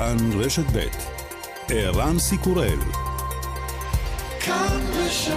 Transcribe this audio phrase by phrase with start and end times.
[0.00, 0.86] כאן רשת ב'
[1.68, 2.78] ערן סיקורל
[4.40, 5.34] כאן רשת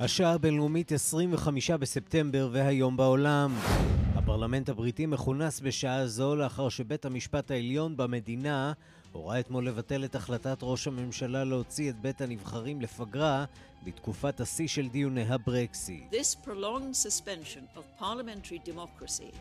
[0.00, 3.54] השעה הבינלאומית 25 בספטמבר והיום בעולם.
[4.14, 8.72] הפרלמנט הבריטי מכונס בשעה זו לאחר שבית המשפט העליון במדינה
[9.18, 13.44] הורה אתמול לבטל את החלטת ראש הממשלה להוציא את בית הנבחרים לפגרה
[13.84, 16.12] בתקופת השיא של דיוני הברקסיט.
[16.12, 19.32] This prolonged suspension of parliamentary democracy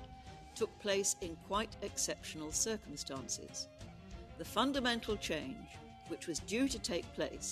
[0.55, 3.67] took place in quite exceptional circumstances.
[4.39, 5.67] The fundamental change,
[6.11, 7.49] which was due to take place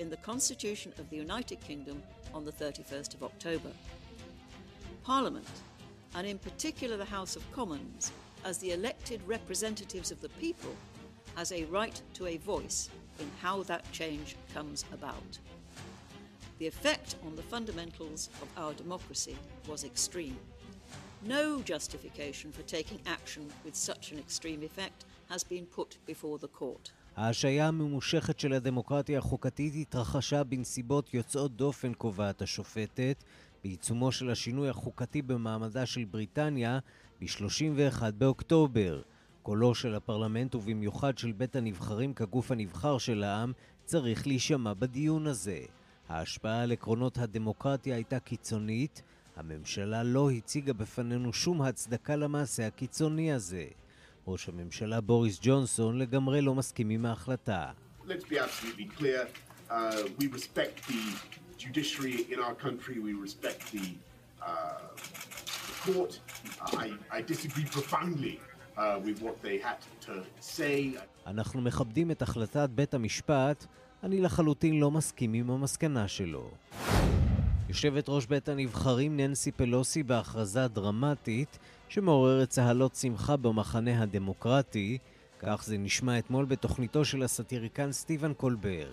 [0.00, 1.98] in the Constitution of the United Kingdom
[2.36, 3.72] on the 31st of October.
[5.12, 5.54] Parliament,
[6.16, 8.02] and in particular the House of Commons,
[8.44, 10.74] as the elected representatives of the people,
[11.38, 12.80] has a right to a voice
[13.22, 15.32] in how that change comes about.
[16.58, 19.36] The effect on the fundamentals of our democracy
[19.70, 20.38] was extreme.
[21.36, 24.98] No justification for taking action with such an extreme effect
[25.32, 26.92] has been put before the court.
[27.16, 33.24] ההשעיה הממושכת של הדמוקרטיה החוקתית התרחשה בנסיבות יוצאות דופן, קובעת השופטת,
[33.64, 36.78] בעיצומו של השינוי החוקתי במעמדה של בריטניה
[37.20, 39.02] ב-31 באוקטובר.
[39.48, 43.52] קולו של הפרלמנט ובמיוחד של בית הנבחרים כגוף הנבחר של העם
[43.84, 45.58] צריך להישמע בדיון הזה.
[46.08, 49.02] ההשפעה על עקרונות הדמוקרטיה הייתה קיצונית,
[49.36, 53.64] הממשלה לא הציגה בפנינו שום הצדקה למעשה הקיצוני הזה.
[54.26, 57.70] ראש הממשלה בוריס ג'ונסון לגמרי לא מסכים עם ההחלטה.
[58.00, 58.12] Uh,
[66.60, 66.84] uh.
[66.84, 68.36] I, I disagree profoundly
[68.78, 68.82] uh.
[71.26, 73.66] אנחנו מכבדים את החלטת בית המשפט,
[74.02, 76.50] אני לחלוטין לא מסכים עם המסקנה שלו.
[77.68, 81.58] יושבת ראש בית הנבחרים ננסי פלוסי בהכרזה דרמטית
[81.88, 84.98] שמעוררת צהלות שמחה במחנה הדמוקרטי,
[85.38, 88.90] כך זה נשמע אתמול בתוכניתו של הסאטיריקן סטיבן קולבר.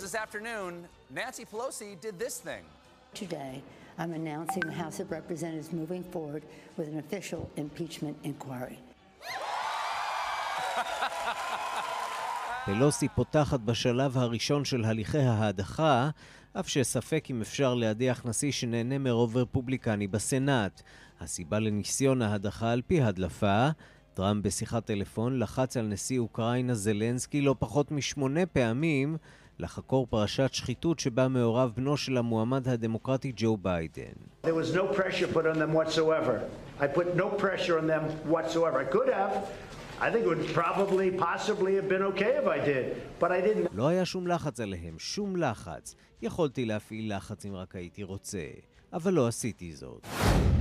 [3.15, 3.61] Today,
[3.97, 6.43] I'm announcing the House of Representatives moving forward
[6.77, 8.77] with an official impeachment inquiry.
[12.65, 16.09] פלוסי פותחת בשלב הראשון של הליכי ההדחה,
[16.59, 20.81] אף שספק אם אפשר להדיח נשיא שנהנה מרוב רפובליקני בסנאט.
[21.21, 23.67] הסיבה לניסיון ההדחה על פי הדלפה,
[24.13, 29.17] טראמפ בשיחת טלפון לחץ על נשיא אוקראינה זלנסקי לא פחות משמונה פעמים
[29.59, 34.13] לחקור פרשת שחיתות שבה מעורב בנו של המועמד הדמוקרטי ג'ו ביידן.
[34.43, 36.39] There was no pressure put on them whatsoever.
[36.79, 38.03] I put no pressure on them
[38.33, 38.77] whatsoever.
[38.79, 39.33] I could have.
[40.01, 42.85] I think it would probably, possibly have been okay if I did,
[43.19, 43.73] but I didn't.
[43.73, 45.95] לא היה שום לחץ עליהם, שום לחץ.
[46.21, 48.47] יכולתי להפעיל לחץ אם רק הייתי רוצה,
[48.93, 50.07] אבל לא עשיתי זאת.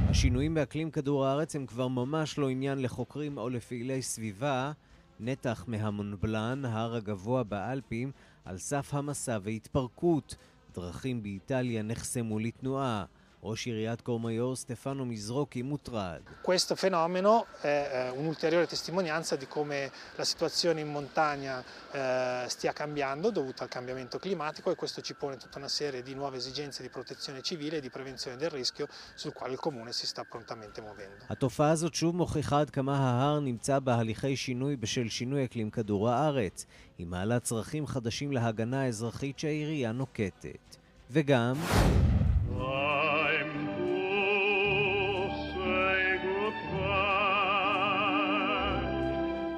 [0.09, 4.73] השינויים באקלים כדור הארץ הם כבר ממש לא עניין לחוקרים או לפעילי סביבה.
[5.21, 8.11] נתח מהמונבלן, ההר הגבוה באלפים,
[8.45, 10.37] על סף המסע והתפרקות.
[10.75, 13.05] דרכים באיטליה נחסמו לתנועה.
[13.45, 16.21] ראש עיריית קורמיור סטפנו מזרוקי מוטרד.
[16.43, 23.63] Questo fenomeno è un'ulteriore testimonianza di come la situazione in montagna eh, stia cambiando dovuto
[23.63, 27.43] al cambiamento climatico e questo ci pone tutta una serie di nuove esigenze di protezione
[27.43, 31.25] civile e di prevenzione del rischio sul quale il comune si sta prontamente muovendo.
[31.29, 36.67] התופעה הזאת שוב מוכיחה עד כמה ההר נמצא בהליכי שינוי בשל שינוי אקלים כדור הארץ,
[36.99, 40.77] היא מעלה צרכים חדשים להגנה האזרחית שהעירייה נוקטת.
[41.11, 41.55] וגם...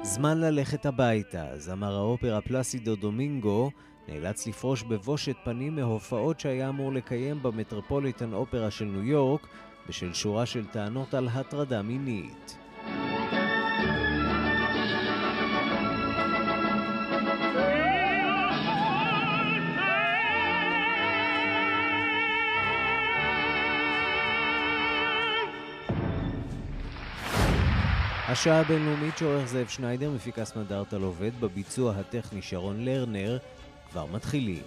[0.07, 3.71] זמן ללכת הביתה, זמר האופרה פלסידו דומינגו
[4.07, 9.47] נאלץ לפרוש בבושת פנים מהופעות שהיה אמור לקיים במטרופוליטן אופרה של ניו יורק
[9.89, 12.57] בשל שורה של טענות על הטרדה מינית.
[28.29, 33.37] השעה הבינלאומית שעורך זאב שניידר, מפיקס מדארטל עובד, בביצוע הטכני שרון לרנר,
[33.91, 34.63] כבר מתחילים.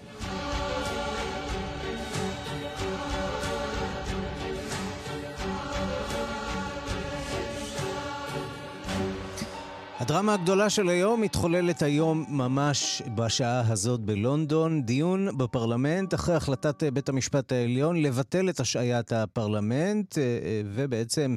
[10.11, 14.83] הדרמה הגדולה של היום מתחוללת היום ממש בשעה הזאת בלונדון.
[14.83, 21.37] דיון בפרלמנט אחרי החלטת בית המשפט העליון לבטל את השעיית הפרלמנט אה, אה, ובעצם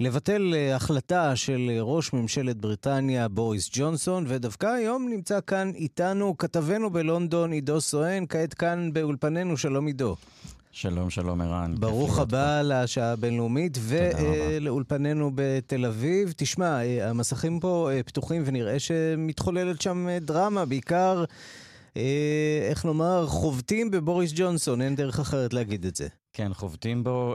[0.00, 6.90] לבטל אה, החלטה של ראש ממשלת בריטניה בוריס ג'ונסון, ודווקא היום נמצא כאן איתנו כתבנו
[6.90, 10.16] בלונדון עידו סואן, כעת כאן באולפנינו, שלום עידו.
[10.72, 11.74] שלום, שלום ערן.
[11.78, 16.34] ברוך הבא לשעה הבינלאומית ולאולפנינו בתל אביב.
[16.36, 21.24] תשמע, אה, המסכים פה אה, פתוחים ונראה שמתחוללת שם אה, דרמה, בעיקר,
[22.70, 26.08] איך נאמר, חובטים בבוריס ג'ונסון, אין דרך אחרת להגיד את זה.
[26.32, 27.34] כן, חובטים בו.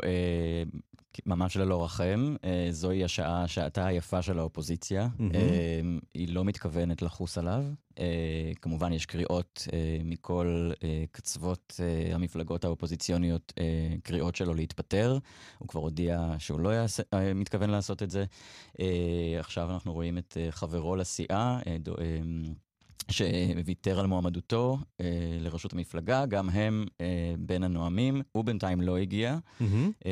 [1.26, 2.36] ממש ללא רחם.
[2.44, 5.08] אה, זוהי השעה, שעתה היפה של האופוזיציה.
[5.18, 6.06] Mm-hmm.
[6.14, 7.64] היא לא מתכוונת לחוס עליו.
[8.00, 9.68] אה, כמובן, יש קריאות
[10.04, 10.72] מכל
[11.12, 11.80] קצוות
[12.14, 13.54] המפלגות האופוזיציוניות,
[14.04, 15.18] קריאות שלו להתפטר.
[15.58, 17.04] הוא כבר הודיע שהוא לא יעשה,
[17.36, 18.26] מתכוון לעשות את זה.
[19.40, 21.60] עכשיו אנחנו רואים את חברו לסיעה,
[23.12, 25.06] שוויתר על מועמדותו אה,
[25.39, 27.06] לראשות המפלגה, גם הם אה,
[27.39, 29.38] בין הנואמים, הוא בינתיים לא הגיע.
[29.38, 29.63] Mm-hmm.
[30.06, 30.12] אה,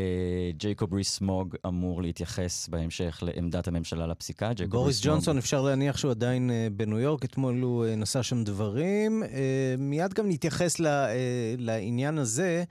[0.58, 4.52] ג'ייקוב ריס מוג אמור להתייחס בהמשך לעמדת הממשלה לפסיקה.
[4.70, 9.24] בוריס ג'ונסון, אפשר להניח שהוא עדיין אה, בניו יורק, אתמול הוא אה, נשא שם דברים.
[9.24, 9.30] אה,
[9.78, 11.16] מיד גם נתייחס ל, אה,
[11.58, 12.64] לעניין הזה.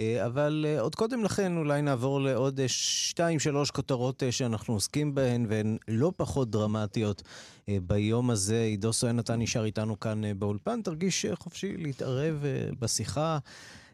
[0.00, 5.14] אה, אבל אה, עוד קודם לכן אולי נעבור לעוד אה, שתיים, שלוש כותרות שאנחנו עוסקים
[5.14, 7.22] בהן, והן לא פחות דרמטיות
[7.68, 8.62] ביום הזה.
[8.62, 12.44] עידו סואן, אתה נשאר איתנו כאן באולפן, תרגיש חופשי להתערב
[12.78, 13.38] בשיחה.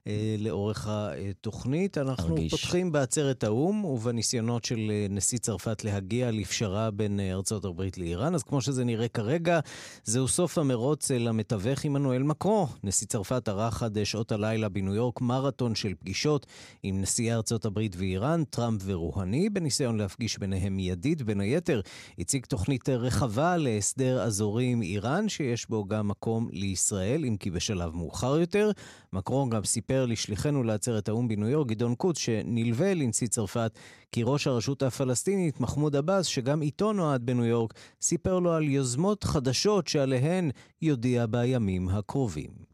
[0.08, 1.98] אה, לאורך התוכנית.
[1.98, 2.50] אנחנו הרגיש.
[2.50, 8.34] פותחים בעצרת האו"ם ובניסיונות של אה, נשיא צרפת להגיע לפשרה בין אה, ארצות הברית לאיראן.
[8.34, 9.60] אז כמו שזה נראה כרגע,
[10.04, 12.66] זהו סוף המרוץ אל המתווך עמנואל מקרו.
[12.84, 16.46] נשיא צרפת ערך עד שעות הלילה בניו יורק מרתון של פגישות
[16.82, 21.22] עם נשיאי ארצות הברית ואיראן, טראמפ ורוהני, בניסיון להפגיש ביניהם מיידית.
[21.22, 21.80] בין היתר,
[22.18, 27.94] הציג תוכנית רחבה להסדר אזורי עם איראן, שיש בו גם מקום לישראל, אם כי בשלב
[27.94, 28.70] מאוחר יותר.
[29.12, 33.78] מקרון גם סיפר לשליחנו לעצרת האו"ם בניו יורק, גדעון קוץ, שנלווה לנשיא צרפת,
[34.12, 39.24] כי ראש הרשות הפלסטינית, מחמוד עבאס, שגם איתו נועד בניו יורק, סיפר לו על יוזמות
[39.24, 40.50] חדשות שעליהן
[40.82, 42.67] יודיע בימים הקרובים.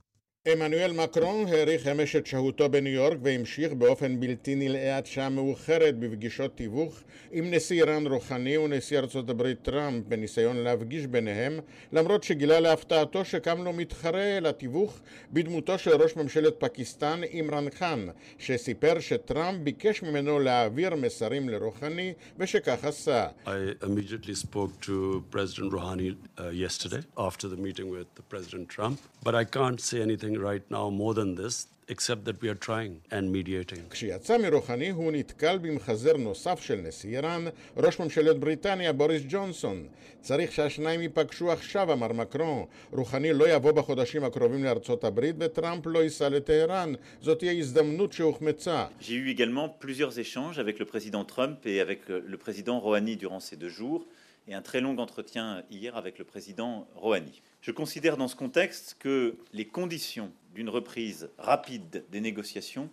[0.48, 5.98] עמנואל מקרון האריך אמש את שהותו בניו יורק והמשיך באופן בלתי נלאה עד שעה מאוחרת
[5.98, 7.00] בפגישות תיווך
[7.32, 11.60] עם נשיא איראן רוחני ונשיא ארצות הברית טראמפ בניסיון להפגיש ביניהם
[11.92, 15.00] למרות שגילה להפתעתו שקם לו מתחרה לתיווך
[15.32, 18.06] בדמותו של ראש ממשלת פקיסטן אימרן חאן
[18.38, 23.28] שסיפר שטראמפ ביקש ממנו להעביר מסרים לרוחני ושכך עשה.
[23.46, 23.50] I
[23.84, 29.44] immediately spoke to President Rouhani uh, yesterday after the meeting with President Trump but I
[29.44, 33.89] can't say anything right now more than this, except that we are trying and mediating.
[33.89, 37.45] כשיצא מרוחני הוא נתקל במחזר נוסף של נשיא איראן,
[37.77, 39.87] ראש ממשלת בריטניה בוריס ג'ונסון.
[40.21, 42.65] צריך שהשניים ייפגשו עכשיו, אמר מקרון.
[42.91, 46.93] רוחני לא יבוא בחודשים הקרובים לארצות הברית וטראמפ לא ייסע לטהרן.
[47.21, 48.85] זאת תהיה הזדמנות שהוחמצה.
[49.01, 53.39] J'ai eu également plusieurs échanges avec le président Trump et avec le président Rouhani durant
[53.39, 54.05] ces deux jours
[54.47, 57.41] et un très long entretien hier avec le président Rouhani.
[57.64, 62.90] Je considère dans ce contexte que les conditions d'une reprise rapide des négociations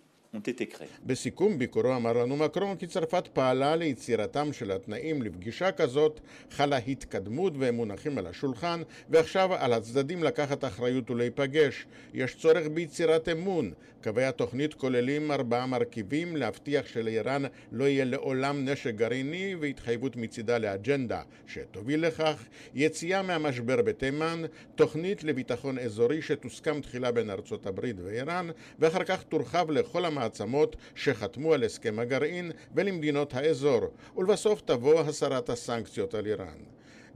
[1.06, 6.20] בסיכום ביקורו אמר לנו מקרון כי צרפת פעלה ליצירתם של התנאים לפגישה כזאת,
[6.50, 11.86] חלה התקדמות והם מונחים על השולחן, ועכשיו על הצדדים לקחת אחריות ולהיפגש.
[12.14, 13.72] יש צורך ביצירת אמון.
[14.02, 17.42] קווי התוכנית כוללים ארבעה מרכיבים, להבטיח שלאיראן
[17.72, 22.44] לא יהיה לעולם נשק גרעיני והתחייבות מצידה לאג'נדה שתוביל לכך,
[22.74, 24.42] יציאה מהמשבר בתימן,
[24.74, 30.21] תוכנית לביטחון אזורי שתוסכם תחילה בין ארצות הברית ואיראן, ואחר כך תורחב לכל המ...
[30.22, 33.80] המעצמות שחתמו על הסכם הגרעין ולמדינות האזור,
[34.16, 36.58] ולבסוף תבוא הסרת הסנקציות על איראן.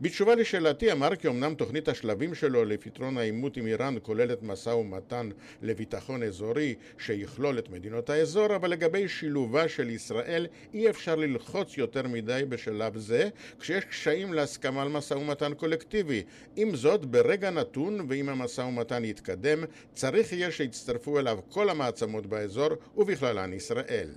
[0.01, 5.29] בתשובה לשאלתי אמר כי אמנם תוכנית השלבים שלו לפתרון העימות עם איראן כוללת משא ומתן
[5.63, 12.09] לביטחון אזורי שיכלול את מדינות האזור, אבל לגבי שילובה של ישראל אי אפשר ללחוץ יותר
[12.09, 13.29] מדי בשלב זה,
[13.61, 16.23] כשיש קשיים להסכמה על משא ומתן קולקטיבי.
[16.57, 22.69] עם זאת, ברגע נתון, ואם המשא ומתן יתקדם, צריך יהיה שיצטרפו אליו כל המעצמות באזור,
[22.97, 24.09] ובכללן ישראל.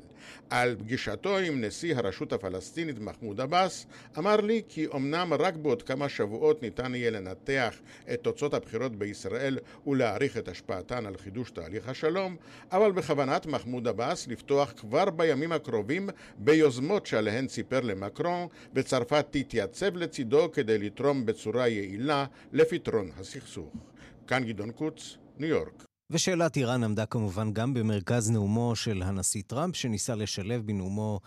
[0.50, 3.86] על פגישתו עם נשיא הרשות הפלסטינית מחמוד עבאס,
[4.18, 7.76] אמר לי כי אמנם רק בעוד כמה שבועות ניתן יהיה לנתח
[8.14, 9.58] את תוצאות הבחירות בישראל
[9.88, 12.36] ולהעריך את השפעתן על חידוש תהליך השלום,
[12.72, 20.52] אבל בכוונת מחמוד עבאס לפתוח כבר בימים הקרובים ביוזמות שעליהן סיפר למקרון, וצרפת תתייצב לצידו
[20.52, 23.74] כדי לתרום בצורה יעילה לפתרון הסכסוך.
[24.28, 25.84] כאן גדעון קוץ, ניו יורק.
[26.12, 31.20] ושאלת איראן עמדה כמובן גם במרכז נאומו של הנשיא טראמפ, שניסה לשלב בנאומו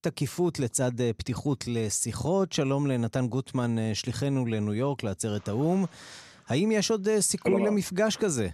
[0.00, 2.52] תקיפות לצד אה, פתיחות לשיחות.
[2.52, 5.84] שלום לנתן גוטמן, אה, שליחנו לניו יורק, לעצרת האו"ם.
[6.48, 8.48] האם יש עוד סיכוי למפגש כזה?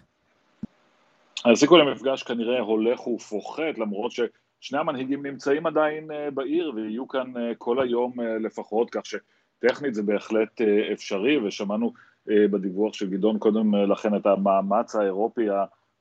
[1.44, 8.12] הסיכוי למפגש כנראה הולך ופוחת, למרות ששני המנהיגים נמצאים עדיין בעיר ויהיו כאן כל היום
[8.40, 10.60] לפחות, כך שטכנית זה בהחלט
[10.92, 11.92] אפשרי, ושמענו
[12.26, 15.46] בדיווח של גדעון קודם לכן את המאמץ האירופי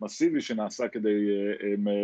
[0.02, 1.28] המסיבי שנעשה כדי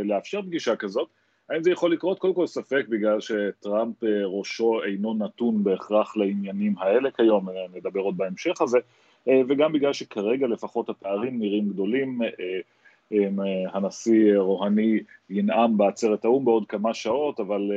[0.03, 1.09] לאפשר פגישה כזאת.
[1.51, 2.19] האם זה יכול לקרות?
[2.19, 8.61] קודם כל ספק בגלל שטראמפ ראשו אינו נתון בהכרח לעניינים האלה כיום, נדבר עוד בהמשך
[8.61, 8.79] הזה,
[9.27, 12.21] וגם בגלל שכרגע לפחות הפערים נראים גדולים,
[13.73, 17.71] הנשיא רוהני ינאם בעצרת האו"ם בעוד כמה שעות, אבל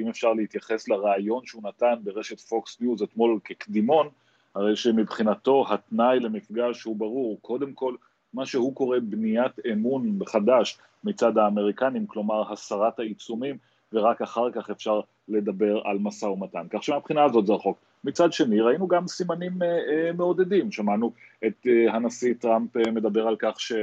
[0.00, 4.08] אם אפשר להתייחס לרעיון שהוא נתן ברשת פוקס ניוז אתמול כקדימון,
[4.54, 7.94] הרי שמבחינתו התנאי למפגש הוא ברור, קודם כל
[8.34, 13.56] מה שהוא קורא בניית אמון חדש מצד האמריקנים, כלומר הסרת העיצומים,
[13.92, 16.66] ורק אחר כך אפשר לדבר על משא ומתן.
[16.70, 17.78] כך שמבחינה הזאת זה רחוק.
[18.04, 21.12] מצד שני, ראינו גם סימנים אה, אה, מעודדים, שמענו
[21.46, 23.78] את אה, הנשיא טראמפ אה, מדבר על כך שהוא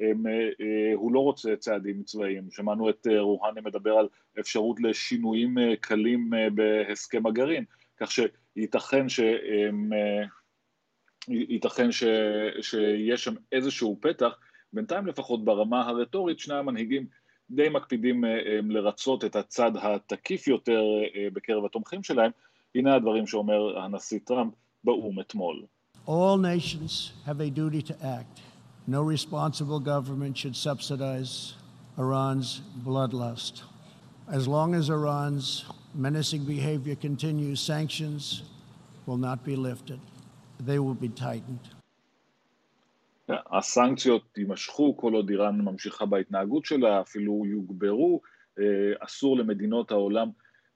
[0.00, 0.10] אה,
[0.60, 4.08] אה, לא רוצה צעדים צבאיים, שמענו את אה, רוהני מדבר על
[4.40, 7.64] אפשרות לשינויים אה, קלים אה, בהסכם הגרעין,
[8.00, 9.20] כך שייתכן ש...
[11.28, 12.04] ייתכן ש,
[12.60, 14.38] שיש שם איזשהו פתח,
[14.72, 17.06] בינתיים לפחות ברמה הרטורית שני המנהיגים
[17.50, 20.82] די מקפידים אה, אה, לרצות את הצד התקיף יותר
[21.16, 22.30] אה, בקרב התומכים שלהם,
[22.74, 24.54] הנה הדברים שאומר הנשיא טראמפ
[24.84, 25.64] באו"ם אתמול.
[26.06, 28.40] All nations have a duty to act.
[28.86, 31.54] No responsible government should subsidize
[31.98, 33.62] Iran's bloodlust.
[34.38, 38.42] As long as Iran's menacing behavior continues, sanctions
[39.06, 40.00] will not be lifted.
[40.66, 41.78] They will be tightened.
[43.28, 48.20] הסנקציות יימשכו כל עוד איראן ממשיכה בהתנהגות שלה, אפילו יוגברו,
[48.58, 48.64] אה,
[49.00, 50.28] אסור למדינות העולם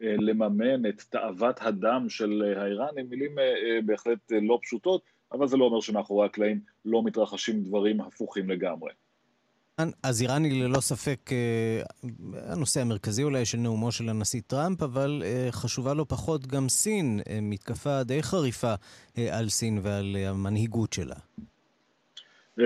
[0.02, 5.64] אה, לממן את תאוות הדם של האיראנים, מילים אה, בהחלט לא פשוטות, אבל זה לא
[5.64, 8.92] אומר שמאחורי הקלעים לא מתרחשים דברים הפוכים לגמרי.
[9.78, 11.82] אז איראן היא ללא ספק אה,
[12.52, 17.20] הנושא המרכזי אולי של נאומו של הנשיא טראמפ, אבל אה, חשובה לא פחות גם סין,
[17.28, 18.74] אה, מתקפה די חריפה
[19.32, 21.14] על סין ועל המנהיגות שלה.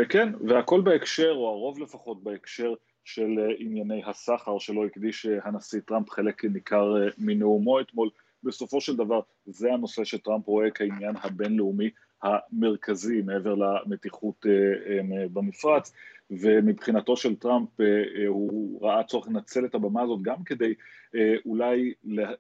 [0.08, 6.44] כן, והכל בהקשר, או הרוב לפחות בהקשר של ענייני הסחר שלו הקדיש הנשיא טראמפ חלק
[6.44, 8.10] ניכר מנאומו אתמול.
[8.42, 11.90] בסופו של דבר זה הנושא שטראמפ רואה כעניין הבינלאומי
[12.22, 14.46] המרכזי מעבר למתיחות
[15.32, 15.92] במפרץ.
[16.30, 20.74] ומבחינתו של טראמפ אה, אה, הוא ראה צורך לנצל את הבמה הזאת גם כדי
[21.14, 21.92] אה, אולי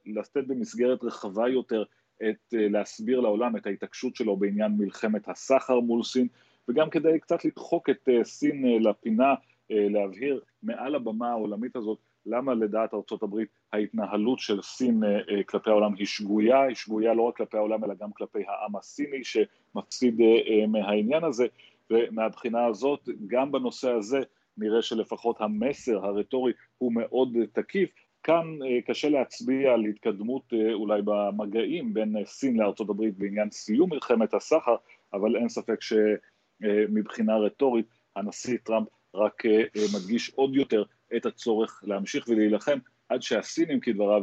[0.06, 1.84] לתת במסגרת רחבה יותר
[2.22, 6.28] את, להסביר לעולם את ההתעקשות שלו בעניין מלחמת הסחר מול סין
[6.68, 9.34] וגם כדי קצת לדחוק את סין לפינה,
[9.70, 15.02] להבהיר מעל הבמה העולמית הזאת למה לדעת ארצות הברית ההתנהלות של סין
[15.46, 19.20] כלפי העולם היא שגויה, היא שגויה לא רק כלפי העולם אלא גם כלפי העם הסיני
[19.24, 20.20] שמפסיד
[20.68, 21.46] מהעניין הזה
[21.90, 24.20] ומהבחינה הזאת, גם בנושא הזה
[24.58, 27.90] נראה שלפחות המסר הרטורי הוא מאוד תקיף.
[28.26, 33.50] כאן אה, קשה להצביע על התקדמות אה, אולי במגעים בין אה, סין לארצות הברית בעניין
[33.50, 34.76] סיום מלחמת הסחר,
[35.12, 39.42] אבל אין ספק שמבחינה רטורית הנשיא טראמפ רק
[39.94, 40.82] מדגיש עוד יותר
[41.16, 42.78] את הצורך להמשיך ולהילחם
[43.08, 44.22] עד שהסינים כדבריו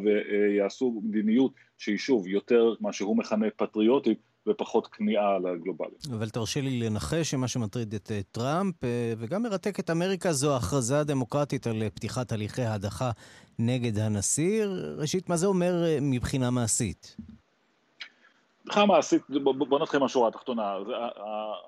[0.57, 6.07] יעשו מדיניות שהיא שוב יותר מה שהוא מכנה פטריוטית ופחות כניעה לגלובליות.
[6.13, 10.55] אבל תרשה לי לנחש שמה שמטריד את אה, טראמפ אה, וגם מרתק את אמריקה זו
[10.55, 13.11] הכרזה דמוקרטית על אה, פתיחת הליכי ההדחה
[13.59, 14.65] נגד הנשיא.
[14.97, 17.17] ראשית, מה זה אומר מבחינה מעשית?
[18.65, 20.75] מבחינה מעשית, בוא נתחיל מהשורה התחתונה,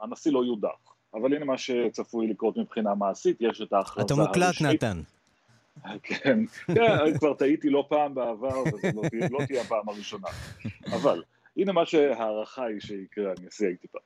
[0.01, 0.95] הנשיא לא יודח.
[1.13, 4.31] אבל הנה מה שצפוי לקרות מבחינה מעשית, יש את ההכרזה הרשמית.
[4.31, 5.01] אתה מוקלט, נתן.
[6.03, 10.27] כן, כן, כבר טעיתי לא פעם בעבר, וזו לא, לא תהיה הפעם הראשונה.
[10.93, 11.23] אבל
[11.57, 13.99] הנה מה שההערכה היא שיקרה, אני אעשה טיפה.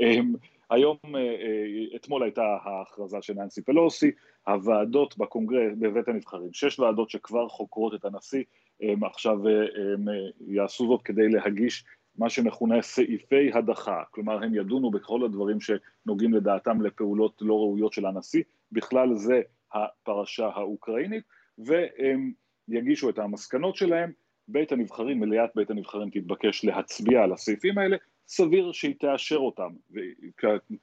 [0.00, 0.32] אמ,
[0.70, 4.10] היום, אה, אה, אתמול הייתה ההכרזה של ננסי פלוסי,
[4.46, 8.42] הוועדות בקונגרס, בבית הנבחרים, שש ועדות שכבר חוקרות את הנשיא,
[8.80, 10.14] הם עכשיו הם אה,
[10.46, 11.84] יעשו זאת כדי להגיש
[12.18, 18.06] מה שמכונה סעיפי הדחה, כלומר הם ידונו בכל הדברים שנוגעים לדעתם לפעולות לא ראויות של
[18.06, 18.42] הנשיא,
[18.72, 19.40] בכלל זה
[19.72, 21.24] הפרשה האוקראינית,
[21.58, 22.32] והם
[22.68, 24.12] יגישו את המסקנות שלהם,
[24.52, 27.96] בית הנבחרים, מליאת בית הנבחרים תתבקש להצביע על הסעיפים האלה,
[28.28, 29.68] סביר שהיא תאשר אותם,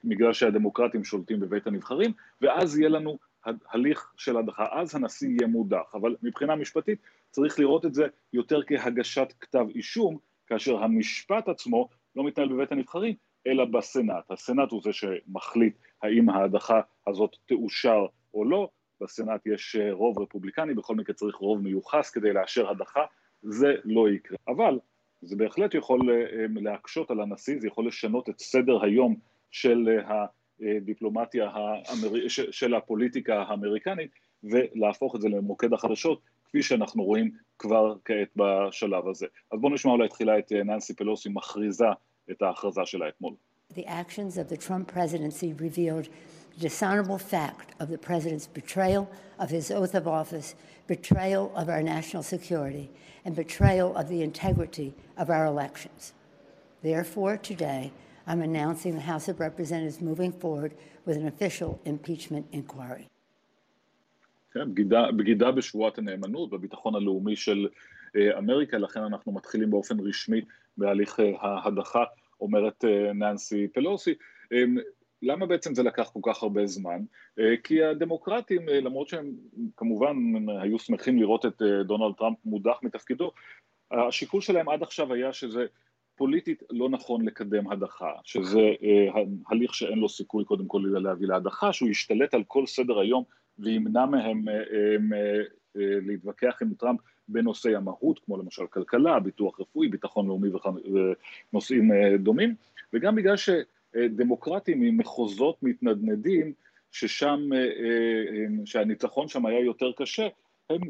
[0.04, 5.94] בגלל שהדמוקרטים שולטים בבית הנבחרים, ואז יהיה לנו הליך של הדחה, אז הנשיא יהיה מודח,
[5.94, 6.98] אבל מבחינה משפטית
[7.30, 13.14] צריך לראות את זה יותר כהגשת כתב אישום, כאשר המשפט עצמו לא מתנהל בבית הנבחרים,
[13.46, 14.30] אלא בסנאט.
[14.30, 18.68] הסנאט הוא זה שמחליט האם ההדחה הזאת תאושר או לא,
[19.00, 23.04] בסנאט יש רוב רפובליקני, בכל מקרה צריך רוב מיוחס כדי לאשר הדחה,
[23.42, 24.38] זה לא יקרה.
[24.48, 24.78] אבל
[25.22, 26.00] זה בהחלט יכול
[26.54, 29.16] להקשות על הנשיא, זה יכול לשנות את סדר היום
[29.50, 29.88] של
[30.60, 32.28] הדיפלומטיה, האמר...
[32.28, 34.10] של הפוליטיקה האמריקנית
[34.44, 39.26] ולהפוך את זה למוקד החדשות, כפי שאנחנו רואים כבר כעת בשלב הזה.
[39.52, 41.86] אז בואו נשמע אולי תחילה את ננסי פלוסי מכריזה
[42.30, 43.34] את ההכרזה שלה אתמול.
[43.72, 46.08] The actions of the Trump presidency revealed
[46.60, 50.54] dishonorable fact of the president's betrayal of his oath of office,
[50.86, 52.90] betrayal of our national security,
[53.24, 56.12] and betrayal of the integrity of our elections.
[56.82, 57.92] Therefore, today,
[58.26, 60.72] I'm announcing the House of Representatives moving forward
[61.06, 63.06] with an official impeachment inquiry.
[64.52, 67.68] כן, בגידה, בגידה בשבועת הנאמנות, בביטחון הלאומי של
[68.16, 70.40] אה, אמריקה, לכן אנחנו מתחילים באופן רשמי
[70.76, 72.04] בהליך אה, ההדחה,
[72.40, 74.14] אומרת אה, ננסי פלוסי.
[75.22, 77.00] למה בעצם זה לקח כל כך הרבה זמן?
[77.64, 79.30] כי הדמוקרטים, למרות שהם
[79.76, 80.16] כמובן
[80.62, 83.30] היו שמחים לראות את דונלד טראמפ מודח מתפקידו,
[83.90, 85.66] השיקול שלהם עד עכשיו היה שזה
[86.16, 88.60] פוליטית לא נכון לקדם הדחה, שזה
[89.46, 93.24] הליך שאין לו סיכוי קודם כל להביא להדחה, שהוא ישתלט על כל סדר היום
[93.58, 94.44] וימנע מהם
[95.74, 100.48] להתווכח עם טראמפ בנושאי המהות, כמו למשל כלכלה, ביטוח רפואי, ביטחון לאומי
[101.52, 102.54] ונושאים דומים,
[102.92, 103.36] וגם בגלל
[103.94, 106.52] שדמוקרטים ממחוזות מתנדנדים,
[106.92, 107.40] ששם,
[108.64, 110.28] שהניצחון שם היה יותר קשה,
[110.70, 110.80] הם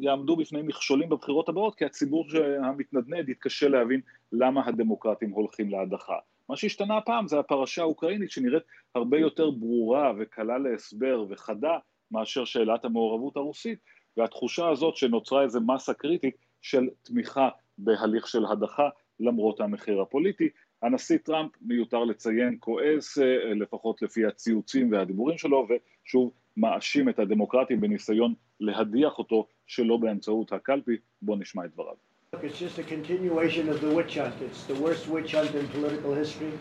[0.00, 2.24] יעמדו בפני מכשולים בבחירות הבאות, כי הציבור
[2.62, 4.00] המתנדנד יתקשה להבין
[4.32, 6.16] למה הדמוקרטים הולכים להדחה.
[6.48, 8.62] מה שהשתנה הפעם זה הפרשה האוקראינית שנראית
[8.94, 11.78] הרבה יותר ברורה וקלה להסבר וחדה
[12.10, 13.78] מאשר שאלת המעורבות הרוסית,
[14.16, 18.88] והתחושה הזאת שנוצרה איזה מסה קריטית של תמיכה בהליך של הדחה
[19.20, 20.48] למרות המחיר הפוליטי.
[20.82, 23.18] הנשיא טראמפ, מיותר לציין, כועס,
[23.60, 30.96] לפחות לפי הציוצים והדיבורים שלו, ושוב מאשים את הדמוקרטים בניסיון להדיח אותו שלא באמצעות הקלפי.
[31.22, 31.94] בואו נשמע את דבריו.
[32.32, 34.34] It's just a continuation of the witch hunt.
[34.40, 36.52] It's the worst witch hunt in political history.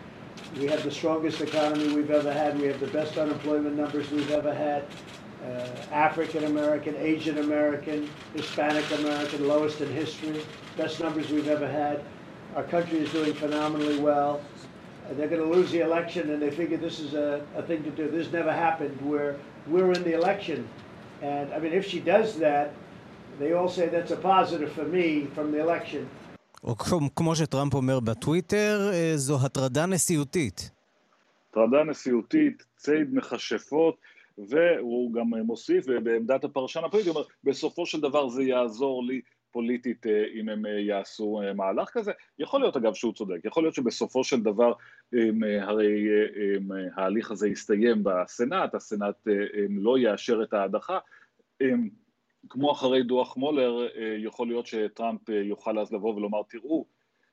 [0.60, 2.60] We have the strongest economy we've ever had.
[2.60, 4.82] We have the best unemployment numbers we've ever had.
[5.48, 8.00] Uh, African American, Asian American,
[8.40, 10.40] Hispanic American, lowest in history.
[10.84, 11.98] Best numbers we've ever had.
[12.56, 14.42] Our country is doing phenomenally well.
[15.06, 17.82] Uh, they're going to lose the election and they figure this is a, a thing
[17.84, 18.10] to do.
[18.12, 19.32] This never happened where
[19.68, 20.68] we're in the election.
[21.22, 22.74] And I mean, if she does that,
[23.40, 26.08] they all say that's a positive for me from the election.
[26.64, 26.76] או
[27.16, 30.72] כמו שטראמפ אומר בטוויטר, זו הטרדה נשיאותית.
[31.50, 33.96] הטרדה נשיאותית, ציד מכשפות,
[34.38, 39.22] והוא גם מוסיף, בעמדת הפרשן הפוליטי, הוא אומר, בסופו של דבר זה יעזור לי
[39.52, 42.12] פוליטית אם הם יעשו מהלך כזה.
[42.40, 44.74] יכול להיות אגב שהוא צודק, יכול להיות שבסופו של דבר
[45.62, 46.08] הרי
[46.96, 49.28] ההליך הזה יסתיים בסנאט, הסנאט
[49.70, 51.00] לא יאשר את ההדחה,
[52.50, 53.88] כמו אחרי דוח מולר,
[54.18, 56.86] יכול להיות שטראמפ יוכל אז לבוא ולומר, תראו,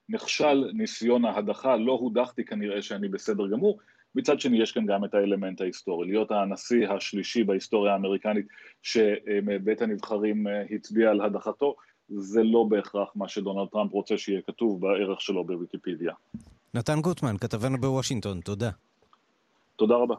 [0.08, 3.78] נכשל ניסיון ההדחה, לא הודחתי כנראה שאני בסדר גמור.
[4.14, 8.46] מצד שני יש כאן גם את האלמנט ההיסטורי, להיות הנשיא השלישי בהיסטוריה האמריקנית
[8.82, 11.76] שבית הנבחרים הצביע על הדחתו,
[12.08, 16.12] זה לא בהכרח מה שדונלד טראמפ רוצה שיהיה כתוב בערך שלו בוויקיפדיה.
[16.74, 18.70] נתן גוטמן, כתבנו בוושינגטון, תודה.
[19.76, 20.14] תודה רבה.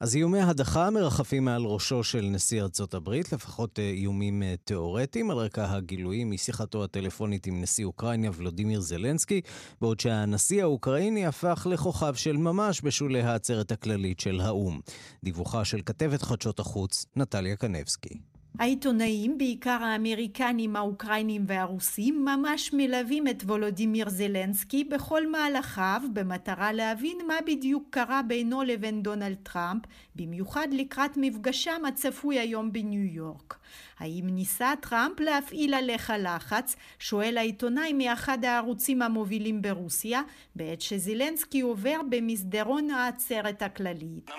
[0.00, 5.70] אז איומי הדחה מרחפים מעל ראשו של נשיא ארצות הברית, לפחות איומים תיאורטיים, על רקע
[5.70, 9.40] הגילויים משיחתו הטלפונית עם נשיא אוקראינה ולודימיר זלנסקי,
[9.80, 14.80] בעוד שהנשיא האוקראיני הפך לכוכב של ממש בשולי העצרת הכללית של האו"ם.
[15.24, 18.33] דיווחה של כתבת חדשות החוץ, נטליה קנבסקי.
[18.58, 27.34] העיתונאים, בעיקר האמריקנים, האוקראינים והרוסים, ממש מלווים את וולודימיר זלנסקי בכל מהלכיו במטרה להבין מה
[27.46, 29.82] בדיוק קרה בינו לבין דונלד טראמפ,
[30.16, 33.58] במיוחד לקראת מפגשם הצפוי היום בניו יורק.
[33.98, 36.76] האם ניסה טראמפ להפעיל עליך לחץ?
[36.98, 40.22] שואל העיתונאי מאחד הערוצים המובילים ברוסיה,
[40.54, 44.30] בעת שזילנסקי עובר במסדרון העצרת הכללית.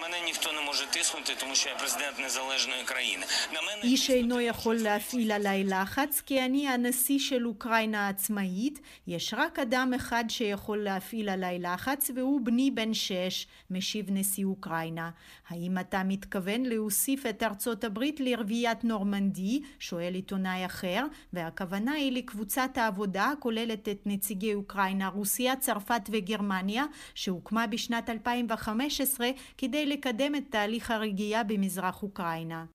[3.84, 8.80] איש אינו יכול להפעיל עליי לחץ כי אני הנשיא של אוקראינה העצמאית.
[9.08, 15.10] יש רק אדם אחד שיכול להפעיל עליי לחץ והוא בני בן שש, משיב נשיא אוקראינה.
[15.50, 19.46] האם אתה מתכוון להוסיף את ארצות הברית לרביית נורמנדיה?
[19.46, 19.62] היהודי?
[19.80, 27.68] שואל עיתונאי אחר, והכוונה היא לקבוצת העבודה הכוללת את נציגי אוקראינה, רוסיה, צרפת וגרמניה, שהוקמה
[27.68, 29.28] בשנת 2015
[29.58, 32.66] כדי לקדם את תהליך הרגיעה במזרח אוקראינה.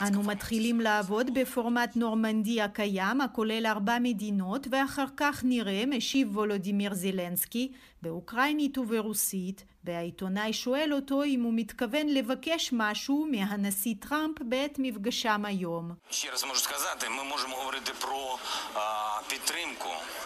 [0.00, 7.72] אנו מתחילים לעבוד בפורמט נורמנדי הקיים, הכולל ארבע מדינות, ואחר כך נראה, משיב וולודימיר זלנסקי,
[8.02, 15.92] באוקראינית וברוסית, והעיתונאי שואל אותו אם הוא מתכוון לבקש משהו מהנשיא טראמפ בעת מפגשם היום.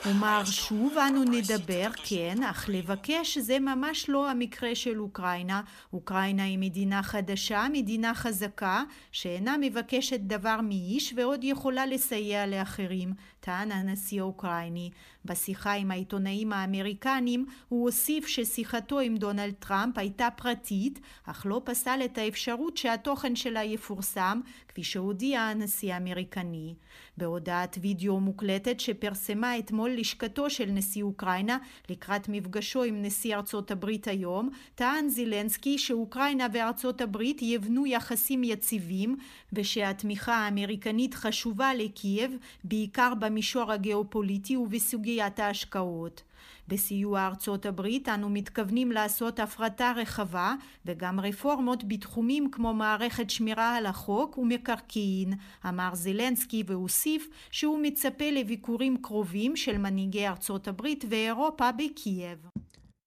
[0.06, 5.62] אומר שוב אנו נדבר, כן, אך לבקש זה ממש לא המקרה של אוקראינה.
[5.92, 8.82] אוקראינה היא מדינה חדשה, מדינה חזקה,
[9.12, 14.90] שאינה מבקשת דבר מאיש ועוד יכולה לסייע לאחרים, טען הנשיא האוקראיני.
[15.24, 22.00] בשיחה עם העיתונאים האמריקנים הוא הוסיף ששיחתו עם דונלד טראמפ הייתה פרטית, אך לא פסל
[22.04, 24.40] את האפשרות שהתוכן שלה יפורסם,
[24.72, 26.74] כפי שהודיע הנשיא האמריקני.
[27.16, 31.58] בהודעת וידאו מוקלטת שפרסמה אתמול לשכתו של נשיא אוקראינה
[31.88, 39.16] לקראת מפגשו עם נשיא ארצות הברית היום, טען זילנסקי שאוקראינה וארצות הברית יבנו יחסים יציבים
[39.52, 46.22] ושהתמיכה האמריקנית חשובה לקייב בעיקר במישור הגיאופוליטי ובסוגיית ההשקעות.
[46.68, 50.54] בסיוע ארצות הברית אנו מתכוונים לעשות הפרטה רחבה
[50.86, 55.32] וגם רפורמות בתחומים כמו מערכת שמירה על החוק ומקרקעין,
[55.68, 62.38] אמר זלנסקי והוסיף שהוא מצפה לביקורים קרובים של מנהיגי ארצות הברית ואירופה בקייב.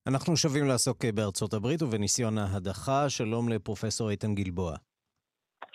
[0.08, 3.10] אנחנו שווים לעסוק בארצות הברית ובניסיון ההדחה.
[3.10, 4.76] שלום לפרופסור איתן גלבוע.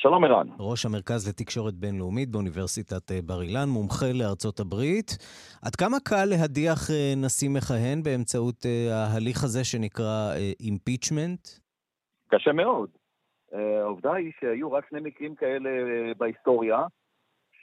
[0.02, 0.46] שלום ערן.
[0.58, 5.10] ראש המרכז לתקשורת בינלאומית באוניברסיטת אה, בר אילן, מומחה לארצות הברית.
[5.66, 11.40] עד כמה קל להדיח אה, נשיא מכהן באמצעות אה, ההליך הזה שנקרא אימפיצ'מנט?
[12.28, 12.90] קשה מאוד.
[13.82, 15.70] העובדה היא שהיו רק שני מקרים כאלה
[16.18, 16.78] בהיסטוריה,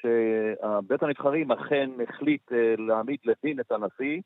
[0.01, 4.21] שבית הנבחרים אכן החליט להעמיד לדין את הנשיא,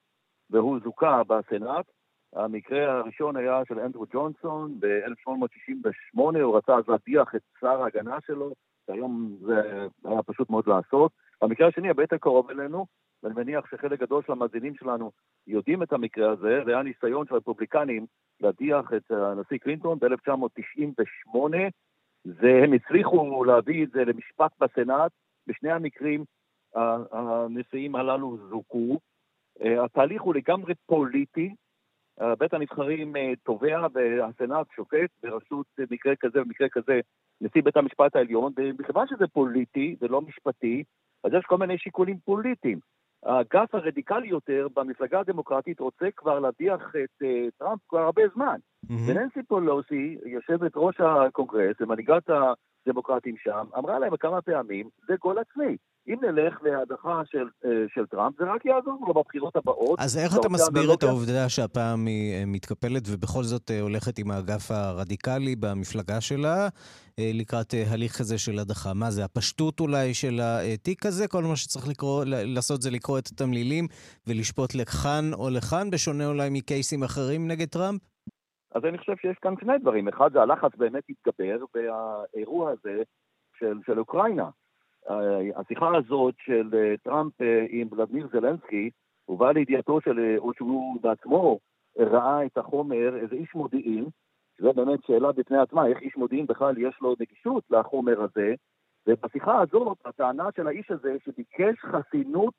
[0.49, 1.85] והוא זוכה בסנאט.
[2.35, 8.53] המקרה הראשון היה של אנדרו ג'ונסון ב-1868, הוא רצה אז להדיח את שר ההגנה שלו,
[8.87, 11.11] שהיום זה היה פשוט מאוד לעשות.
[11.41, 12.85] המקרה השני הרבה יותר קרוב אלינו,
[13.23, 15.11] ואני מניח שחלק גדול של המאזינים שלנו
[15.47, 18.05] יודעים את המקרה הזה, זה היה ניסיון של הרפובליקנים
[18.39, 21.37] להדיח את הנשיא קלינטון ב-1998,
[22.25, 25.11] והם הצליחו להביא את זה למשפט בסנאט,
[25.47, 26.25] בשני המקרים
[27.11, 28.99] הנשיאים הללו זוכו.
[29.59, 31.55] התהליך הוא לגמרי פוליטי,
[32.39, 36.99] בית הנבחרים אה, תובע והסנאט שופט בראשות מקרה כזה ומקרה כזה
[37.41, 40.83] נשיא בית המשפט העליון, ומכיוון שזה פוליטי ולא משפטי,
[41.23, 42.79] אז יש כל מיני שיקולים פוליטיים.
[43.25, 48.57] האגף הרדיקלי יותר במפלגה הדמוקרטית רוצה כבר להדיח את אה, טראמפ כבר הרבה זמן.
[48.85, 48.93] אמ-המ.
[49.07, 55.77] וננסי פלוסי, יושבת ראש הקונגרס ומנהיגת הדמוקרטים שם, אמרה להם כמה פעמים, זה גול עצמי.
[56.07, 59.99] אם נלך להדחה של, אה, של טראמפ, זה רק יעזור לו בבחירות הבאות.
[59.99, 64.31] אז איך אתה מסביר את העובדה שהפעם היא אה, מתקפלת ובכל זאת אה, הולכת עם
[64.31, 66.67] האגף הרדיקלי במפלגה שלה
[67.17, 68.93] לקראת הליך כזה של הדחה?
[68.93, 71.27] מה זה, הפשטות אולי של התיק הזה?
[71.27, 73.85] כל מה שצריך לקרוא, לעשות זה לקרוא את התמלילים
[74.27, 78.01] ולשפוט לכאן או לכאן, בשונה אולי מקייסים אחרים נגד טראמפ?
[78.75, 80.07] אז אני חושב שיש כאן שני דברים.
[80.07, 83.01] אחד, זה הלחץ באמת התגבר, והאירוע הזה
[83.59, 84.49] של, של אוקראינה.
[85.55, 88.89] השיחה הזאת של אה, טראמפ אה, עם ולדמיר זלנסקי
[89.25, 91.59] הובאה לידיעתו של, אה, או שהוא בעצמו
[91.97, 94.05] ראה את החומר, איזה איש מודיעין,
[94.57, 98.53] שזו באמת שאלה בפני עצמה, איך איש מודיעין בכלל יש לו נגישות לחומר הזה,
[99.07, 102.53] ובשיחה הזאת, הטענה של האיש הזה שביקש חסינות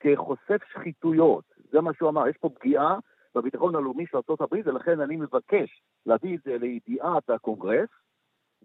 [0.00, 2.98] כחושף שחיתויות, זה מה שהוא אמר, יש פה פגיעה
[3.34, 7.88] בביטחון הלאומי של ארה"ב, ולכן אני מבקש להביא את זה לידיעת הקונגרס,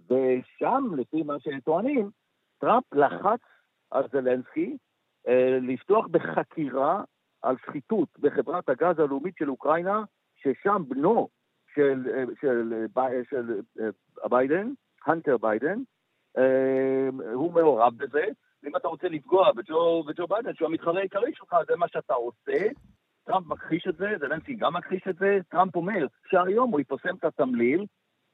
[0.10, 2.10] ושם, לפי מה שהם טוענים,
[2.60, 3.40] טראמפ לחץ
[3.92, 4.78] על זלנסקי
[5.28, 7.04] אה, לפתוח בחקירה
[7.42, 10.04] על שחיתות בחברת הגז הלאומית של אוקראינה,
[10.36, 11.28] ששם בנו
[11.76, 12.86] של, אה, של,
[13.30, 13.90] של, של
[14.30, 14.72] ביידן,
[15.06, 15.80] הנטר ביידן,
[16.38, 18.26] אה, הוא מעורב בזה.
[18.68, 22.68] אם אתה רוצה לפגוע בג'ו, בג'ו ביידן, שהוא המתחרה העיקרי שלך, זה מה שאתה עושה.
[23.24, 27.24] טראמפ מכחיש את זה, זלנסקי גם מכחיש את זה, טראמפ אומר שהיום הוא יפרסם את
[27.24, 27.86] התמליל,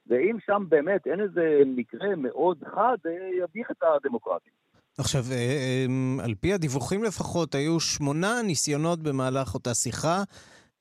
[0.08, 3.10] ואם שם באמת אין איזה מקרה מאוד חד, זה
[3.42, 4.52] יביך את הדמוקרטים.
[4.98, 10.22] עכשיו, אה, אה, על פי הדיווחים לפחות, היו שמונה ניסיונות במהלך אותה שיחה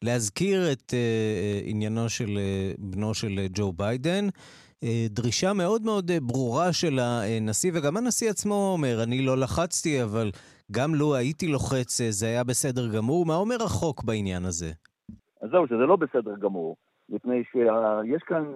[0.01, 2.39] להזכיר את אה, עניינו של
[2.77, 4.27] בנו של ג'ו ביידן.
[5.09, 10.31] דרישה מאוד מאוד ברורה של הנשיא, וגם הנשיא עצמו אומר, אני לא לחצתי, אבל
[10.71, 13.25] גם לו הייתי לוחץ, זה היה בסדר גמור.
[13.25, 14.71] מה אומר החוק בעניין הזה?
[15.41, 16.75] אז זהו, שזה לא בסדר גמור.
[17.09, 18.53] מפני שיש כאן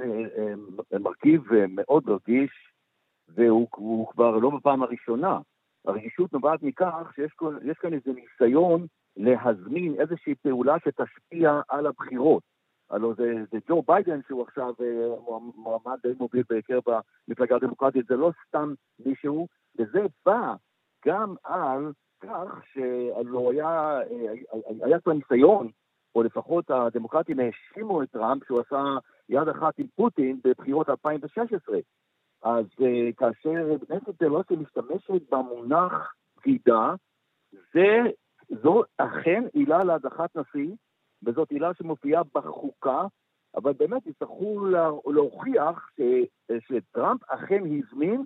[0.99, 2.51] מרכיב מאוד רגיש,
[3.29, 5.39] והוא כבר לא בפעם הראשונה.
[5.85, 8.85] הרגישות נובעת מכך שיש כאן איזה ניסיון
[9.17, 12.43] להזמין איזושהי פעולה שתשפיע על הבחירות.
[12.89, 15.15] הלוא זה, זה ג'ו ביידן שהוא עכשיו אה,
[15.55, 16.83] מועמד די מוביל בקרב
[17.27, 18.73] המפלגה הדמוקרטית, זה לא סתם
[19.05, 19.47] מישהו,
[19.79, 20.53] וזה בא
[21.05, 24.33] גם על כך שהלוא היה, אה,
[24.85, 25.69] היה כבר ניסיון,
[26.15, 28.83] או לפחות הדמוקרטים האשימו את טראמפ שהוא עשה
[29.29, 31.77] יד אחת עם פוטין בבחירות 2016.
[32.43, 32.85] אז uh,
[33.17, 36.93] כאשר כנסת פלוסי משתמשת במונח בגידה,
[37.73, 37.97] זה,
[38.63, 40.75] זו אכן עילה להדחת נשיא,
[41.23, 43.01] וזאת עילה שמופיעה בחוקה,
[43.55, 44.65] אבל באמת יצטרכו
[45.05, 46.01] להוכיח ש,
[46.67, 48.23] שטראמפ אכן הזמין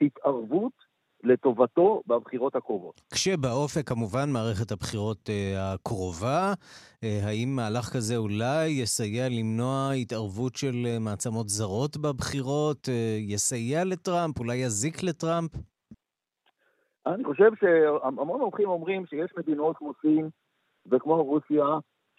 [0.00, 0.91] התערבות
[1.22, 3.00] לטובתו בבחירות הקרובות.
[3.12, 10.74] כשבאופק כמובן מערכת הבחירות uh, הקרובה, uh, האם מהלך כזה אולי יסייע למנוע התערבות של
[10.84, 15.50] uh, מעצמות זרות בבחירות, יסייע לטראמפ, אולי יזיק לטראמפ?
[17.06, 20.28] אני חושב שהמון מומחים אומרים שיש מדינות כמו סין
[20.86, 21.64] וכמו רוסיה,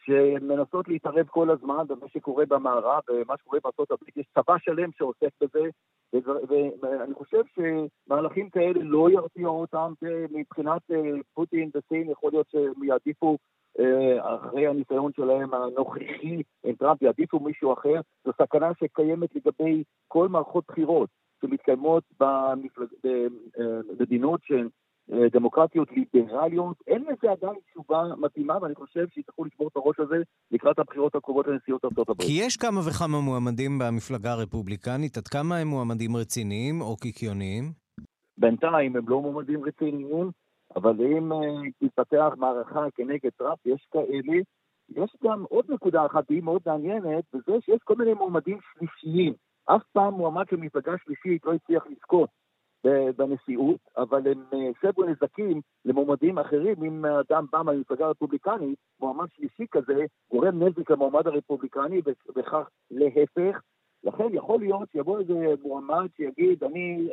[0.06, 5.30] שמנסות להתערב כל הזמן במה שקורה במערב, במה שקורה בארצות הברית, יש צבא שלם שעוסק
[5.42, 5.70] בזה,
[6.82, 9.94] ואני חושב שמהלכים כאלה לא ירתיעו אותם
[10.32, 13.38] מבחינת אה, פוטין וסין, יכול להיות שהם יעדיפו
[13.80, 20.28] אה, אחרי הניסיון שלהם הנוכחי עם טראמפ, יעדיפו מישהו אחר, זו סכנה שקיימת לגבי כל
[20.28, 21.10] מערכות בחירות
[21.42, 22.04] שמתקיימות
[23.89, 24.68] במדינות שהן
[25.10, 30.16] דמוקרטיות ליברליות, אין לזה עדיין תשובה מתאימה, ואני חושב שיצטרכו לשבור את הראש הזה
[30.52, 32.30] לקראת הבחירות הקרובות לנשיאות ארצות הברית.
[32.30, 37.63] כי יש כמה וכמה מועמדים במפלגה הרפובליקנית, עד כמה הם מועמדים רציניים או קיקיוניים?
[38.38, 40.32] בינתיים הם לא מועמדים רציניים,
[40.76, 41.36] אבל אם uh,
[41.80, 44.42] תתפתח מערכה כנגד טראמפ, יש כאלה.
[44.89, 49.34] יש גם עוד נקודה אחת, והיא מאוד מעניינת, וזה שיש כל מיני מועמדים שלישיים.
[49.66, 52.30] אף פעם מועמד של מפלגה שלישית לא הצליח לזכות
[53.17, 56.84] בנשיאות, אבל הם הסבו אה, נזקים למועמדים אחרים.
[56.84, 62.02] אם אדם בא מהמפלגה הרפובליקנית, מועמד שלישי כזה, גורם נזק למועמד הרפובליקני,
[62.36, 63.62] וכך להפך.
[64.04, 67.10] לכן יכול להיות שיבוא איזה מועמד שיגיד, אני,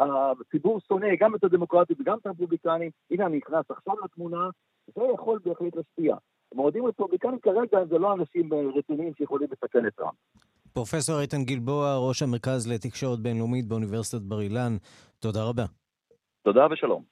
[0.00, 4.48] אה, הציבור שונא גם את הדמוקרטים וגם את הרפובליקנים, הנה אני נכנס עכשיו לתמונה,
[4.86, 6.16] זה יכול בהחלט להשפיע.
[6.54, 10.14] מועמדים רפובליקנים כרגע זה לא אנשים אה, רציניים שיכולים לסכן את טראמפ.
[10.72, 14.76] פרופסור איתן גלבוע, ראש המרכז לתקשורת בינלאומית באוניברסיטת בר אילן,
[15.20, 15.64] תודה רבה.
[16.44, 17.02] תודה ושלום.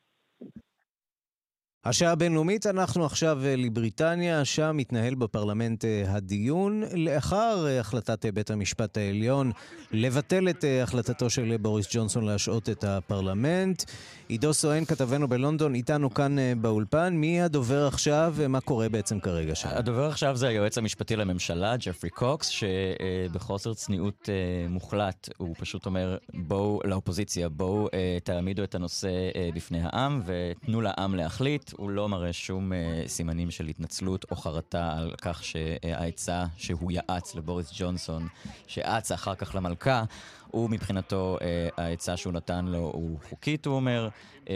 [1.85, 8.51] השעה הבינלאומית, אנחנו עכשיו אה, לבריטניה, שם מתנהל בפרלמנט אה, הדיון לאחר אה, החלטת בית
[8.51, 9.51] המשפט העליון
[9.93, 13.83] לבטל את החלטתו של בוריס ג'ונסון להשעות את הפרלמנט.
[14.31, 17.15] עידו סואן, כתבנו בלונדון, איתנו כאן באולפן.
[17.17, 19.69] מי הדובר עכשיו ומה קורה בעצם כרגע שם?
[19.73, 24.29] הדובר עכשיו זה היועץ המשפטי לממשלה, ג'פרי קוקס, שבחוסר צניעות
[24.69, 27.89] מוחלט, הוא פשוט אומר, בואו לאופוזיציה, בואו
[28.25, 29.11] תעמידו את הנושא
[29.55, 31.73] בפני העם ותנו לעם להחליט.
[31.73, 32.73] הוא לא מראה שום
[33.07, 38.29] סימנים של התנצלות או חרטה על כך שהעצה שהוא יעץ לבוריס ג'ונסון,
[38.67, 40.05] שאץ אחר כך למלכה,
[40.51, 41.37] הוא מבחינתו,
[41.77, 44.09] העצה שהוא נתן לו הוא חוקית, הוא אומר.
[44.45, 44.51] Uh,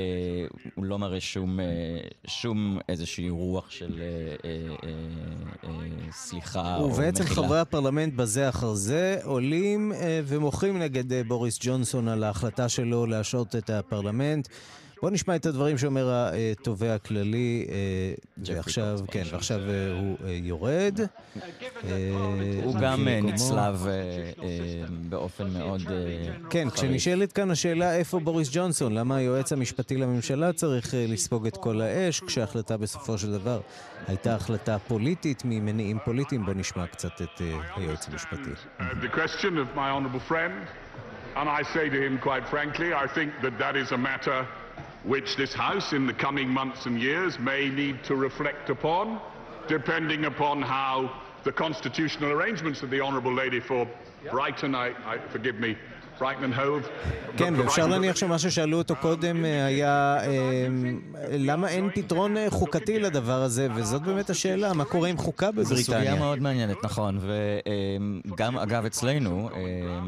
[0.74, 1.62] הוא לא מראה שום, uh,
[2.30, 4.02] שום איזושהי רוח של
[4.42, 4.86] uh,
[6.12, 7.04] סליחה או מחילה.
[7.04, 9.92] ובעצם חברי הפרלמנט בזה אחר זה עולים
[10.24, 14.48] ומוחים נגד בוריס ג'ונסון על ההחלטה שלו להשעות את הפרלמנט.
[15.02, 16.10] בוא נשמע את הדברים שאומר
[16.52, 17.74] התובע הכללי, אה,
[18.38, 20.98] ועכשיו, כן, ועכשיו אה, הוא אה, יורד.
[22.64, 23.86] הוא גם נצלב
[25.08, 25.82] באופן מאוד...
[26.50, 31.80] כן, כשנשאלת כאן השאלה איפה בוריס ג'ונסון, למה היועץ המשפטי לממשלה צריך לספוג את כל
[31.80, 33.60] האש, כשההחלטה בסופו של דבר
[34.06, 37.40] הייתה החלטה פוליטית ממניעים פוליטיים, בוא נשמע קצת את
[37.76, 38.50] היועץ המשפטי.
[41.36, 44.46] And I say to him, quite frankly, I think that that is a matter
[45.04, 49.20] which this House in the coming months and years may need to reflect upon,
[49.68, 53.86] depending upon how the constitutional arrangements of the Honourable Lady for
[54.30, 55.76] Brighton, I, I, forgive me,
[57.36, 61.00] כן, ואפשר להניח שמה ששאלו אותו קודם אה, היה אמ,
[61.30, 65.76] למה אין פתרון אה, חוקתי לדבר הזה, וזאת באמת השאלה, מה קורה עם חוקה בבריטניה?
[65.76, 67.18] זו סוגיה מאוד מעניינת, נכון,
[68.26, 69.48] וגם אגב אצלנו,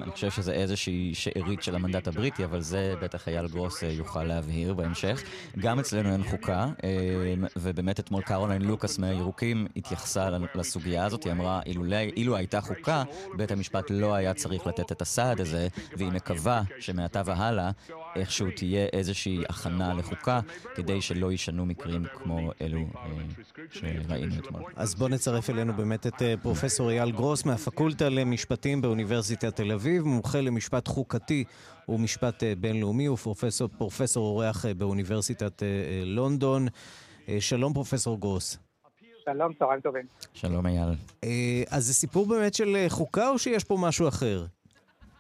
[0.03, 4.25] אני חושב שזה איזושהי שארית של המנדט הבריטי, אבל זה בטח אייל גרוס אה, יוכל
[4.25, 5.23] להבהיר בהמשך.
[5.59, 11.61] גם אצלנו אין חוקה, אמ, ובאמת אתמול קרוליין לוקאס מהירוקים התייחסה לסוגיה הזאת, היא אמרה,
[12.16, 13.03] אילו הייתה חוקה,
[13.37, 15.69] בית המשפט לא היה צריך לתת את הסעד הזה.
[15.98, 17.70] והיא מקווה שמעתה והלאה
[18.16, 20.40] איכשהו תהיה איזושהי הכנה לחוקה,
[20.74, 23.11] כדי שלא יישנו מקרים כמו אלו אה,
[23.70, 24.62] שראינו אתמול.
[24.76, 30.02] אז בואו נצרף אלינו באמת את אה, פרופסור אייל גרוס מהפקולטה למשפטים באוניברסיטת תל אביב,
[30.02, 31.44] מומחה למשפט חוקתי
[31.88, 35.62] ומשפט אה, בינלאומי, ופרופסור אורח באוניברסיטת
[36.04, 36.66] לונדון.
[37.40, 38.59] שלום פרופסור גרוס.
[39.24, 40.04] שלום, צהריים טובים.
[40.35, 40.88] שלום אייל.
[41.70, 44.46] אז זה סיפור באמת של חוקה או שיש פה משהו אחר?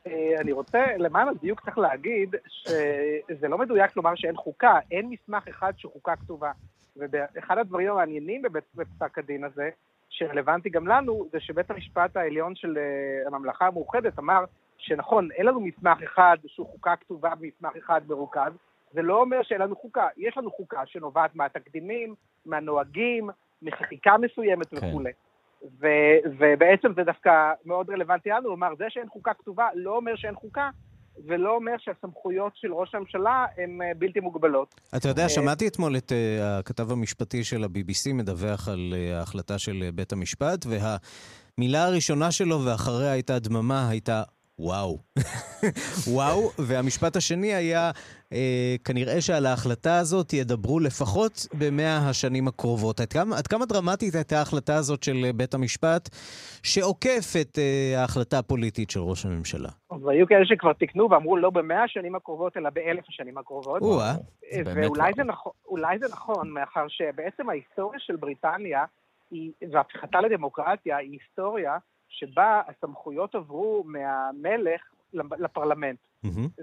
[0.06, 5.48] אה, אני רוצה, למען הדיוק צריך להגיד שזה לא מדויק לומר שאין חוקה, אין מסמך
[5.48, 6.52] אחד שחוקה כתובה.
[6.96, 8.42] ואחד הדברים המעניינים
[8.74, 9.70] בפסק הדין הזה,
[10.08, 14.44] שרלוונטי גם לנו, זה שבית המשפט העליון של אה, הממלכה המאוחדת אמר
[14.78, 18.52] שנכון, אין לנו מסמך אחד שהוא חוקה כתובה ומסמך אחד מרוכז,
[18.92, 20.08] זה לא אומר שאין לנו חוקה.
[20.16, 22.14] יש לנו חוקה שנובעת מהתקדימים,
[22.46, 23.30] מהנוהגים,
[23.62, 24.76] מחקיקה מסוימת כן.
[24.76, 25.10] וכולי.
[25.80, 27.30] ו- ובעצם זה דווקא
[27.64, 30.70] מאוד רלוונטי לנו, לומר, זה שאין חוקה כתובה לא אומר שאין חוקה,
[31.26, 34.80] ולא אומר שהסמכויות של ראש הממשלה הן אה, בלתי מוגבלות.
[34.96, 39.90] אתה יודע, אה, שמעתי אתמול את uh, הכתב המשפטי של ה-BBC מדווח על ההחלטה של
[39.94, 44.22] בית המשפט, והמילה הראשונה שלו ואחריה הייתה דממה, הייתה
[44.58, 44.98] וואו.
[46.14, 47.90] וואו, והמשפט השני היה,
[48.32, 53.00] אה, כנראה שעל ההחלטה הזאת ידברו לפחות במאה השנים הקרובות.
[53.00, 56.08] עד כמה, עד כמה דרמטית הייתה ההחלטה הזאת של אה, בית המשפט,
[56.62, 59.68] שעוקף את אה, ההחלטה הפוליטית של ראש הממשלה?
[60.02, 63.82] והיו כאלה שכבר תיקנו ואמרו לא במאה השנים הקרובות, אלא באלף השנים הקרובות.
[63.82, 64.14] או-אה,
[64.52, 65.52] זה באמת ואולי זה, נכון,
[66.00, 68.84] זה נכון, מאחר שבעצם ההיסטוריה של בריטניה,
[69.30, 71.76] היא, והפיכתה לדמוקרטיה, היא היסטוריה
[72.16, 75.98] שבה הסמכויות עברו מהמלך לפרלמנט.
[76.26, 76.62] Mm-hmm.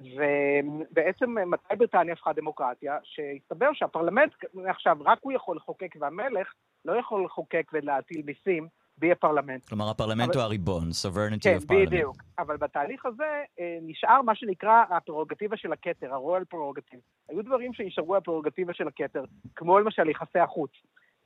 [0.92, 2.98] ובעצם מתי בריטניה הפכה דמוקרטיה?
[3.04, 4.32] שהסתבר שהפרלמנט
[4.68, 6.54] עכשיו רק הוא יכול לחוקק והמלך
[6.86, 9.66] לא יכול לחוקק ולהטיל מיסים בלי הפרלמנט.
[9.66, 10.36] כלומר הפרלמנט אבל...
[10.36, 11.88] הוא הריבון, sovereignty כן, of parliament.
[11.88, 12.16] בדיוק.
[12.40, 17.02] אבל בתהליך הזה אה, נשאר מה שנקרא הפררוגטיבה של הכתר, ה-royal prerogative.
[17.30, 19.24] היו דברים שנשארו הפררוגטיבה של הכתר,
[19.56, 20.72] כמו למשל יחסי החוץ.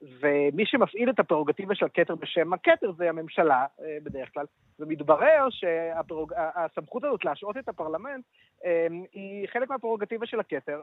[0.02, 4.46] ומי שמפעיל את הפררוגטיבה של הכתר בשם הכתר זה הממשלה אה, בדרך כלל,
[4.80, 8.26] ומתברר שהסמכות הזאת להשעות את הפרלמנט
[8.66, 10.82] אה, היא חלק מהפררוגטיבה של הכתר,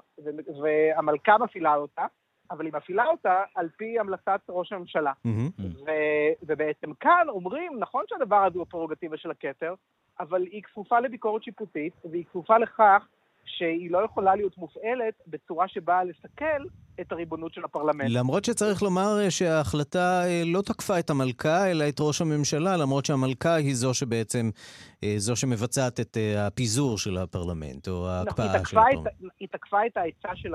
[0.63, 2.07] והמלכה מפעילה אותה,
[2.51, 5.13] אבל היא מפעילה אותה על פי המלצת ראש הממשלה.
[5.27, 5.63] Mm-hmm.
[5.87, 9.75] ו- ובעצם כאן אומרים, נכון שהדבר הזה הוא הפררוגטיבה של הכתר,
[10.21, 13.07] אבל היא כפופה לביקורת שיפוטית, והיא כפופה לכך
[13.47, 16.65] שהיא לא יכולה להיות מופעלת בצורה שבאה לסכל
[17.01, 18.11] את הריבונות של הפרלמנט.
[18.11, 23.05] למרות שצריך לומר אה, שההחלטה אה, לא תקפה את המלכה, אלא את ראש הממשלה, למרות
[23.05, 24.51] שהמלכה היא זו שבעצם,
[25.05, 29.07] אה, זו שמבצעת את הפיזור של הפרלמנט, או ההקפאה נכון, של הפרלמנט.
[29.41, 30.53] היא תקפה את העצה של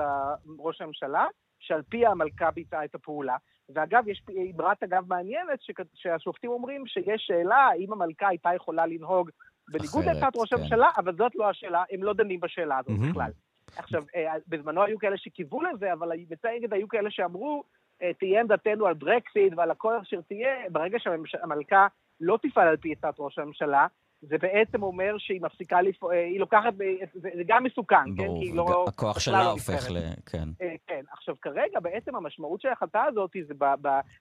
[0.58, 1.26] ראש הממשלה,
[1.60, 3.36] שעל פי המלכה ביצעה את הפעולה.
[3.74, 4.22] ואגב, יש
[4.56, 5.58] אמרת אגב מעניינת,
[5.94, 9.30] שהשופטים אומרים שיש שאלה האם המלכה הייתה יכולה לנהוג
[9.70, 10.56] בניגוד לעצת ראש כן.
[10.56, 13.10] הממשלה, אבל זאת לא השאלה, הם לא דנים בשאלה הזאת mm-hmm.
[13.10, 13.30] בכלל.
[13.76, 17.64] עכשיו, אה, בזמנו היו כאלה שקיוו לזה, אבל בצדק היו כאלה שאמרו,
[18.02, 21.86] אה, תהיה עמדתנו על ברקסיט ועל הכל אשר תהיה, ברגע שהמלכה
[22.20, 23.86] לא תפעל על פי עצת ראש הממשלה,
[24.22, 26.74] זה בעצם אומר שהיא מפסיקה לפעול, אה, היא לוקחת,
[27.14, 28.40] זה, זה גם מסוכן, ברור, כן?
[28.40, 28.84] כי היא לא...
[28.88, 29.96] הכוח שלה לא הופך ל...
[30.26, 30.48] כן.
[30.86, 31.04] כן.
[31.12, 33.54] עכשיו, כרגע בעצם המשמעות של ההחלטה הזאת זה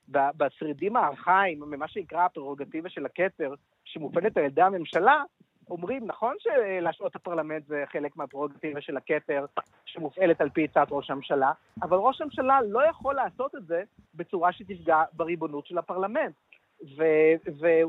[0.07, 3.53] בשרידים הארכאיים, ממה שנקרא הפררוגטיבה של הכתר,
[3.85, 5.23] שמופעלת על ידי הממשלה,
[5.69, 9.45] אומרים, נכון שלהשעות הפרלמנט זה חלק מהפררוגטיבה של הכתר
[9.85, 13.83] שמופעלת על פי עצת ראש הממשלה, אבל ראש הממשלה לא יכול לעשות את זה
[14.15, 16.35] בצורה שתפגע בריבונות של הפרלמנט.
[16.81, 17.81] וזה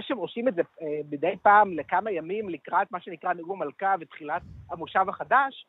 [0.00, 4.42] שהם עושים את זה אה, מדי פעם לכמה ימים לקראת מה שנקרא נאום מלכה ותחילת
[4.70, 5.66] המושב החדש,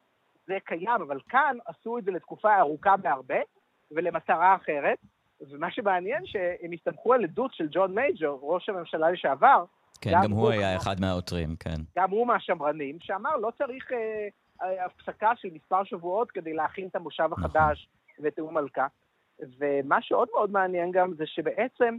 [0.48, 3.40] זה קיים, אבל כאן עשו את זה לתקופה ארוכה בהרבה
[3.92, 4.98] ולמטרה אחרת,
[5.50, 9.66] ומה שמעניין שהם הסתמכו על עדות של ג'ון מייג'ור, ראש הממשלה לשעבר,
[10.02, 11.82] כן, גם, גם הוא היה אחד מהעותרים, כן.
[11.98, 14.28] גם הוא מהשמרנים, שאמר, לא צריך אה,
[14.62, 17.44] אה, הפסקה של מספר שבועות כדי להכין את המושב נכון.
[17.44, 18.88] החדש ואת נאום מלכה.
[19.60, 21.98] ומה שעוד מאוד מעניין גם זה שבעצם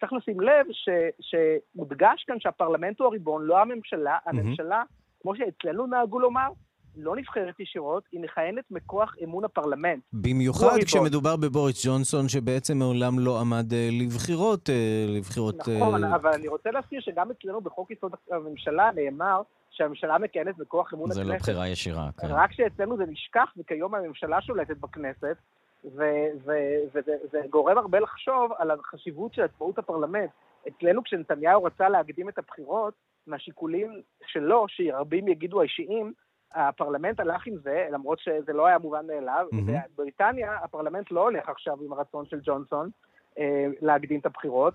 [0.00, 0.88] צריך לשים לב ש,
[1.20, 4.18] שמודגש כאן שהפרלמנט הוא הריבון, לא הממשלה.
[4.26, 5.22] הממשלה, mm-hmm.
[5.22, 6.48] כמו שאצלנו נהגו לומר,
[6.96, 10.02] לא נבחרת ישירות, היא מכהנת מכוח אמון הפרלמנט.
[10.12, 14.72] במיוחד כשמדובר בבוריס ג'ונסון, שבעצם מעולם לא עמד uh, לבחירות, uh,
[15.18, 15.68] לבחירות...
[15.68, 16.16] נכון, uh...
[16.16, 21.20] אבל אני רוצה להזכיר שגם אצלנו בחוק יסוד הממשלה נאמר שהממשלה מכהנת מכוח אמון זה
[21.20, 21.26] הכנסת.
[21.26, 22.26] זה לא בחירה ישירה, כן.
[22.30, 25.36] רק שאצלנו זה נשכח, וכיום הממשלה שולטת בכנסת,
[25.84, 30.30] וזה גורם הרבה לחשוב על החשיבות של עצמאות הפרלמנט.
[30.68, 32.94] אצלנו כשנתניהו רצה להקדים את הבחירות,
[33.26, 36.12] מהשיקולים שלו, שרבים יגידו האישיים,
[36.54, 39.46] הפרלמנט הלך עם זה, למרות שזה לא היה מובן מאליו.
[39.52, 39.88] Mm-hmm.
[39.94, 42.90] בבריטניה הפרלמנט לא הולך עכשיו עם הרצון של ג'ונסון
[43.38, 44.74] אה, להקדים את הבחירות.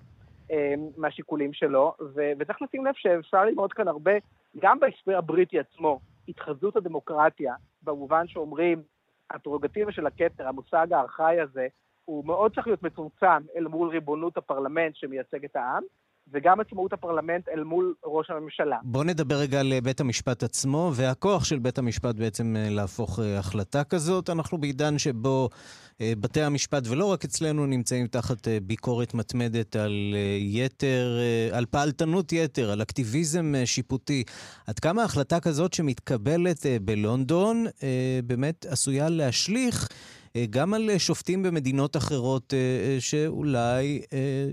[0.51, 4.11] אה, מהשיקולים שלו, ו- וצריך לשים לב שאפשר ללמוד כאן הרבה
[4.59, 8.81] גם בהסבר הבריטי עצמו, התחזות הדמוקרטיה, במובן שאומרים,
[9.31, 11.67] הפררוגטיבה של הכתר, המושג הארכאי הזה,
[12.05, 15.83] הוא מאוד צריך להיות מצומצם אל מול ריבונות הפרלמנט שמייצג את העם,
[16.31, 18.77] וגם עצמאות הפרלמנט אל מול ראש הממשלה.
[18.83, 23.39] בוא נדבר רגע על בית המשפט עצמו, והכוח של בית המשפט בעצם אה, להפוך אה,
[23.39, 24.29] החלטה כזאת.
[24.29, 25.49] אנחנו בעידן שבו
[26.01, 31.17] אה, בתי המשפט, ולא רק אצלנו, נמצאים תחת ביקורת מתמדת על יתר,
[31.51, 34.23] על פעלתנות יתר, על אקטיביזם שיפוטי.
[34.67, 37.65] עד כמה החלטה כזאת שמתקבלת בלונדון
[38.23, 40.18] באמת עשויה להשליך אה,
[40.49, 44.01] גם על אה, שופטים במדינות אחרות אה, שאולי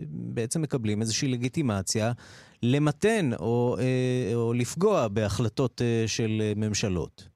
[0.08, 2.12] בעצם מקבלים איזושהי לגיטימציה
[2.62, 3.76] למתן או,
[4.34, 7.28] או לפגוע בהחלטות של ממשלות.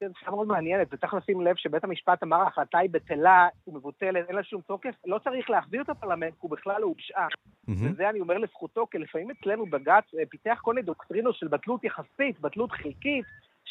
[0.00, 4.28] זו שאלה מאוד מעניינת, וצריך לשים לב שבית המשפט אמר ההחלטה היא בטלה, היא מבוטלת,
[4.28, 7.26] אין לה שום תוקף, לא צריך להחזיר את הפרלמנט, הוא בכלל לא הושעה.
[7.26, 7.72] Mm-hmm.
[7.92, 12.40] וזה אני אומר לזכותו, כי לפעמים אצלנו בג"ץ פיתח כל מיני דוקטרינות של בטלות יחסית,
[12.40, 13.24] בטלות חלקית,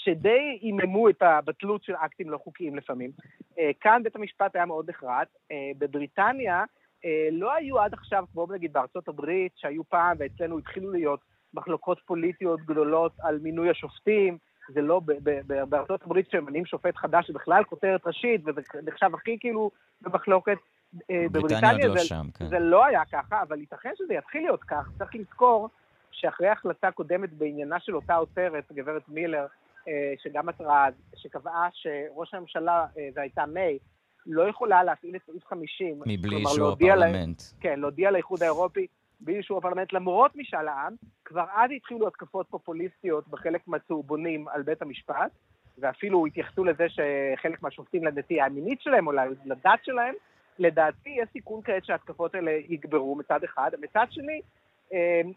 [0.07, 3.11] שדי עיממו את הבטלות של אקטים לא חוקיים לפעמים.
[3.59, 5.27] אה, כאן בית המשפט היה מאוד נחרץ.
[5.51, 6.63] אה, בבריטניה
[7.05, 11.19] אה, לא היו עד עכשיו, כמו נגיד בארצות הברית, שהיו פעם ואצלנו התחילו להיות
[11.53, 14.37] מחלוקות פוליטיות גדולות על מינוי השופטים.
[14.73, 15.01] זה לא,
[15.69, 20.57] בארצות הברית שממנים שופט חדש, זה בכלל כותרת ראשית, וזה נחשב הכי כאילו במחלוקת.
[21.09, 22.47] בבריטניה לא זה, שם, כן.
[22.47, 24.89] זה לא היה ככה, אבל ייתכן שזה יתחיל להיות כך.
[24.97, 25.69] צריך לזכור
[26.11, 29.45] שאחרי החלטה קודמת בעניינה של אותה עותרת, גברת מילר,
[30.23, 33.77] שגם עתרה, שקבעה שראש הממשלה, אה, זו הייתה מיי,
[34.25, 35.99] לא יכולה להפעיל את סעיף 50.
[36.05, 37.41] מבלי אישור הפרלמנט.
[37.41, 38.87] לה, כן, להודיע לאיחוד האירופי
[39.19, 40.93] בלי אישור הפרלמנט, למרות משאל העם,
[41.25, 45.31] כבר אז התחילו התקפות פופוליסטיות בחלק מהצהובונים על בית המשפט,
[45.77, 49.11] ואפילו התייחסו לזה שחלק מהשופטים לנטייה המינית שלהם או
[49.45, 50.13] לדת שלהם.
[50.59, 53.71] לדעתי יש סיכון כעת שההתקפות האלה יגברו מצד אחד.
[53.81, 54.41] מצד שני,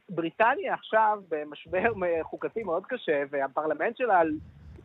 [0.09, 1.93] בריטניה עכשיו במשבר
[2.31, 4.23] חוקתי מאוד קשה, והפרלמנט שלה,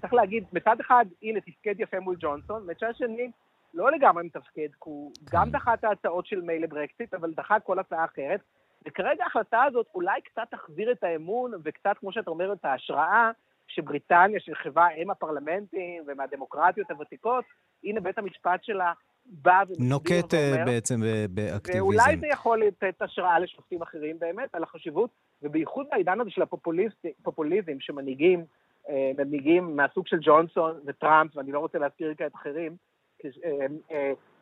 [0.02, 3.32] צריך להגיד, מצד אחד, הנה, תפקד יפה מול ג'ונסון, מצד שני,
[3.74, 7.80] לא לגמרי מתפקד, כי הוא גם דחה את ההצעות של מיילה ברקסיט, אבל דחה כל
[7.80, 8.40] הצעה אחרת,
[8.88, 13.32] וכרגע ההחלטה הזאת אולי קצת תחזיר את האמון, וקצת, כמו שאת אומרת, ההשראה
[13.68, 17.46] שבריטניה, שנחשבה אם הפרלמנטים ומהדמוקרטיות הוותיקות,
[17.84, 18.94] הנה בית המשפט שלה
[19.26, 21.84] בא ומסביר נוקט ואומר, בעצם באקטיביזם.
[21.84, 25.10] ואולי זה יכול לתת השראה לשופטים אחרים באמת על החשיבות,
[25.42, 28.46] ובייחוד בעידן הזה של הפופוליזם שמנהיגים,
[28.90, 32.76] אה, מנהיגים מהסוג של ג'ונסון וטראמפ, ואני לא רוצה להזכיר כעת אחרים,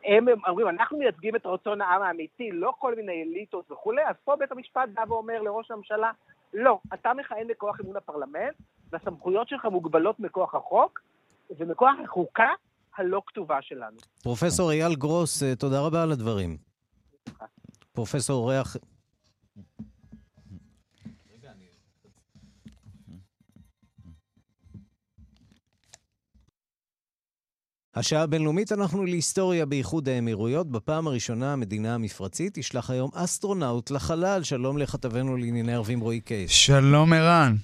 [0.04, 4.36] הם אומרים, אנחנו מייצגים את רצון העם האמיתי, לא כל מיני אליטות וכולי, אז פה
[4.36, 6.10] בית המשפט בא ואומר לראש הממשלה,
[6.54, 8.54] לא, אתה מכהן מכוח אמון הפרלמנט,
[8.90, 11.00] והסמכויות שלך מוגבלות מכוח החוק,
[11.58, 12.48] ומכוח החוקה
[12.96, 13.96] הלא כתובה שלנו.
[14.22, 16.56] פרופסור אייל גרוס, אה, תודה רבה על הדברים.
[17.92, 18.76] פרופסור אורח...
[27.96, 30.70] השעה הבינלאומית, אנחנו להיסטוריה באיחוד האמירויות.
[30.70, 34.42] בפעם הראשונה המדינה המפרצית תשלח היום אסטרונאוט לחלל.
[34.42, 36.50] שלום לכתבנו לענייני ערבים רועי קייס.
[36.50, 37.54] שלום ערן.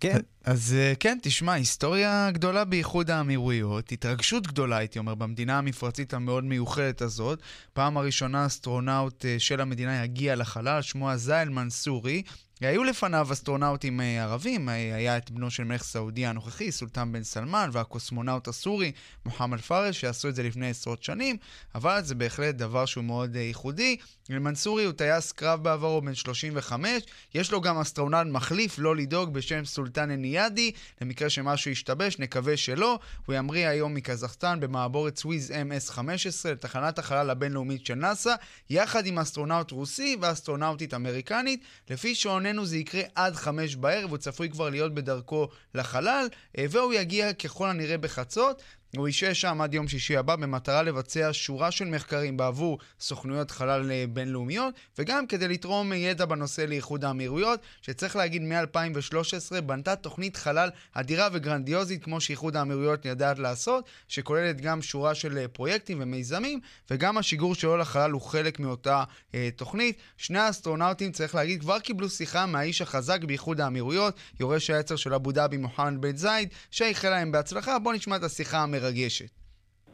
[0.00, 0.18] כן.
[0.44, 6.44] אז אה, כן, תשמע, היסטוריה גדולה באיחוד האמירויות, התרגשות גדולה, הייתי אומר, במדינה המפרצית המאוד
[6.44, 7.38] מיוחדת הזאת.
[7.72, 12.22] פעם הראשונה אסטרונאוט אה, של המדינה יגיע לחלל, שמו הזאע אל-מנסורי.
[12.68, 17.70] היו לפניו אסטרונאוטים אה, ערבים, היה את בנו של מלך סעודיה הנוכחי, סולטן בן סלמן,
[17.72, 18.92] והקוסמונאוט הסורי,
[19.26, 21.36] מוחמד פארס, שעשו את זה לפני עשרות שנים,
[21.74, 23.96] אבל זה בהחלט דבר שהוא מאוד ייחודי.
[24.30, 27.02] אל-מנסורי הוא טייס קרב בעברו, בן 35,
[27.34, 32.98] יש לו גם אסטרונאוט מחליף, לא לדאוג, בשם סולטן א-ניאדי, למקרה שמשהו ישתבש, נקווה שלא.
[33.26, 38.34] הוא ימריא היום מקזחסטן במעבורת סויוז MS-15 לתחנת החלל הבינלאומית של נאס"א,
[38.70, 41.64] יחד עם אסטרונאוט רוסי ואסטרונאוטית אמריקנית.
[41.90, 42.14] לפי
[42.50, 46.28] שעוננו זה יקרה עד חמש בערב, הוא צפוי כבר להיות בדרכו לחלל,
[46.58, 48.62] אה, והוא יגיע ככל הנראה בחצות.
[48.96, 53.90] הוא ישהה שם עד יום שישי הבא במטרה לבצע שורה של מחקרים בעבור סוכנויות חלל
[53.92, 60.68] אה, בינלאומיות וגם כדי לתרום ידע בנושא לאיחוד האמירויות שצריך להגיד מ-2013 בנתה תוכנית חלל
[60.94, 66.60] אדירה וגרנדיוזית כמו שאיחוד האמירויות יודעת לעשות שכוללת גם שורה של אה, פרויקטים ומיזמים
[66.90, 69.98] וגם השיגור שלו לחלל הוא חלק מאותה אה, תוכנית.
[70.16, 75.32] שני האסטרונאוטים צריך להגיד כבר קיבלו שיחה מהאיש החזק באיחוד האמירויות יורש העצר של אבו
[75.32, 79.30] דאבי מוחמד בן זייד שאיחל להם בהצלחה בואו נשמע את השיחה مراقيشت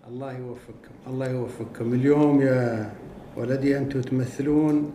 [0.08, 0.94] الله يوفقكم.
[1.06, 1.94] الله يوفقكم.
[1.94, 2.92] اليوم يا
[3.36, 4.94] ولدي أنتم تمثلون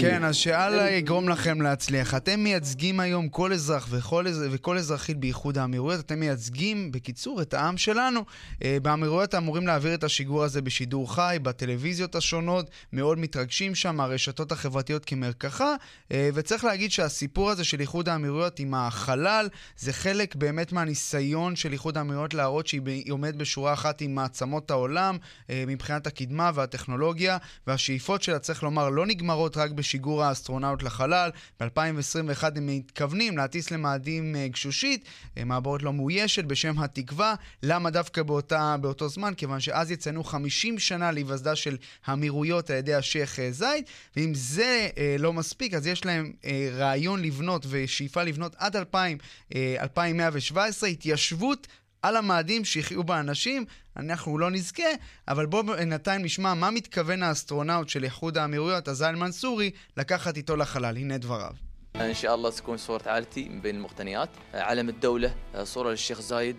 [0.00, 2.14] כן, אז שאללה יגרום לכם להצליח.
[2.14, 4.44] אתם מייצגים היום כל אזרח וכל, אז...
[4.50, 8.24] וכל אזרחית באיחוד האמירויות, אתם מייצגים, בקיצור, את העם שלנו.
[8.64, 14.52] אה, באמירויות אמורים להעביר את השיגור הזה בשידור חי, בטלוויזיות השונות, מאוד מתרגשים שם, הרשתות
[14.52, 15.74] החברתיות כמרקחה,
[16.12, 21.72] אה, וצריך להגיד שהסיפור הזה של איחוד האמירויות עם החלל, זה חלק באמת מהניסיון של
[21.72, 25.16] איחוד האמירויות להראות שהיא עומדת בשורה אחת עם מעצמות העולם,
[25.50, 28.38] אה, מבחינת הקדמה והטכנולוגיה, והשאיפות שלה.
[28.38, 31.30] צריך לומר, לא נגמרות רק בשיגור האסטרונאוט לחלל.
[31.60, 35.04] ב-2021 הם מתכוונים להטיס למאדים אה, גשושית,
[35.38, 37.34] אה, מעבורת לא מאוישת בשם התקווה.
[37.62, 39.32] למה דווקא באותה, באותו זמן?
[39.36, 43.84] כיוון שאז יציינו 50 שנה להיווסדה של האמירויות על ידי השייח' זייד,
[44.16, 49.18] ואם זה אה, לא מספיק, אז יש להם אה, רעיון לבנות ושאיפה לבנות עד 2000,
[49.54, 51.66] אה, 2117 התיישבות
[52.01, 53.65] על המאדים שיחיו בה אנשים,
[53.97, 54.83] אנחנו לא נזכה,
[55.27, 60.97] אבל בואו בינתיים נשמע מה מתכוון האסטרונאוט של איחוד האמירויות, עזאל מנסורי, לקחת איתו לחלל.
[60.97, 61.53] הנה דבריו.
[61.95, 66.57] ان شاء الله تكون صورة عائلتي من بين المقتنيات علم الدولة صورة للشيخ زايد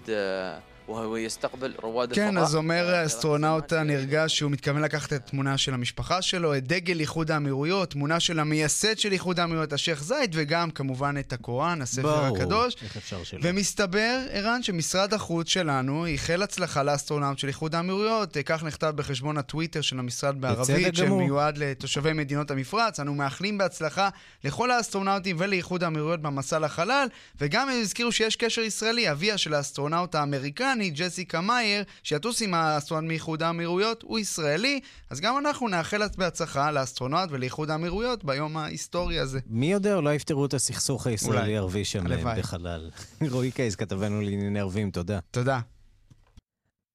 [2.16, 7.00] כן, אז אומר האסטרונאוט הנרגש שהוא מתכוון לקחת את תמונה של המשפחה שלו, את דגל
[7.00, 12.24] איחוד האמירויות, תמונה של המייסד של איחוד האמירויות, השייח' זייד, וגם כמובן את הקוראן, הספר
[12.24, 12.76] הקדוש.
[12.84, 13.40] איך אפשר שלא.
[13.44, 19.82] ומסתבר, ערן, שמשרד החוץ שלנו איחל הצלחה לאסטרונאוט של איחוד האמירויות, כך נכתב בחשבון הטוויטר
[19.82, 23.00] של המשרד בערבית, שמיועד לתושבי מדינות המפרץ.
[23.00, 24.10] אנו מאחלים בהצלחה
[24.44, 27.08] לכל האסטרונאוטים ולאיחוד האמירויות במסע לחלל,
[27.42, 30.79] וגם הם הזכירו שיש קשר ישראלי, אביה של האסטרונאוטית האמריקנית.
[30.80, 36.72] האמריקנית ג'סיקה מאייר, שתטוס עם האסטרונאוט מאיחוד האמירויות, הוא ישראלי, אז גם אנחנו נאחל בהצלחה
[36.72, 39.40] לאסטרונאוט ולאיחוד האמירויות ביום ההיסטורי הזה.
[39.48, 42.04] מי יודע, אולי יפתרו את הסכסוך הישראלי-ערבי שם
[42.38, 42.90] בחלל.
[43.32, 45.20] רועי קייס, כתבנו לענייני ערבים, תודה.
[45.32, 45.60] תודה.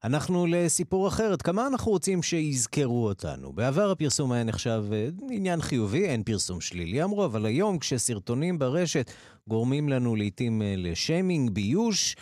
[0.05, 3.53] אנחנו לסיפור אחר, עד כמה אנחנו רוצים שיזכרו אותנו.
[3.53, 9.11] בעבר הפרסום היה נחשב אה, עניין חיובי, אין פרסום שלילי אמרו, אבל היום כשסרטונים ברשת
[9.49, 12.16] גורמים לנו לעיתים אה, לשיימינג, ביוש,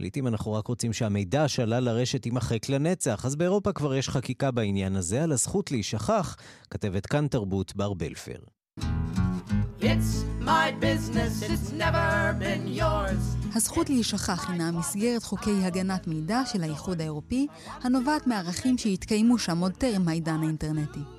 [0.00, 4.96] לעתים אנחנו רק רוצים שהמידע שעלה לרשת יימחק לנצח, אז באירופה כבר יש חקיקה בעניין
[4.96, 6.36] הזה, על הזכות להישכח,
[6.70, 8.38] כתבת כאן תרבות בר בלפר.
[13.54, 17.46] הזכות להישכח הינה מסגרת חוקי הגנת מידע של האיחוד האירופי,
[17.82, 21.15] הנובעת מערכים שהתקיימו שם עוד טרם העידן האינטרנטי.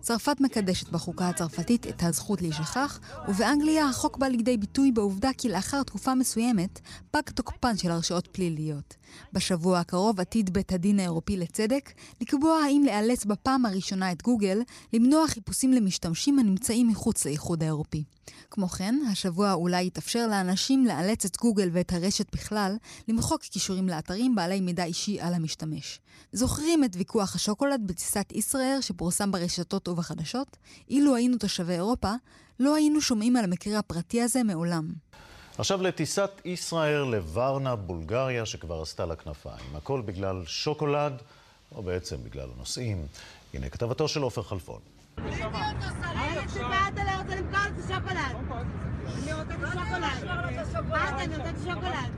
[0.00, 5.82] צרפת מקדשת בחוקה הצרפתית את הזכות להישכח, ובאנגליה החוק בא לידי ביטוי בעובדה כי לאחר
[5.82, 6.80] תקופה מסוימת
[7.10, 8.96] פג תוקפן של הרשעות פליליות.
[9.32, 15.28] בשבוע הקרוב עתיד בית הדין האירופי לצדק לקבוע האם לאלץ בפעם הראשונה את גוגל למנוע
[15.28, 18.04] חיפושים למשתמשים הנמצאים מחוץ לאיחוד האירופי.
[18.50, 22.76] כמו כן, השבוע אולי יתאפשר לאנשים לאלץ את גוגל ואת הרשת בכלל
[23.08, 26.00] למחוק קישורים לאתרים בעלי מידע אישי על המשתמש.
[26.32, 30.56] זוכרים את ויכוח השוקולד בטיסת ישראייר שפורסם ברשתות ובחדשות?
[30.90, 32.12] אילו היינו תושבי אירופה,
[32.60, 34.92] לא היינו שומעים על המקרה הפרטי הזה מעולם.
[35.58, 39.76] עכשיו לטיסת ישראייר לוורנה, בולגריה, שכבר עשתה לה כנפיים.
[39.76, 41.12] הכל בגלל שוקולד,
[41.74, 43.06] או בעצם בגלל הנוסעים.
[43.54, 44.80] הנה כתבתו של עופר חלפון.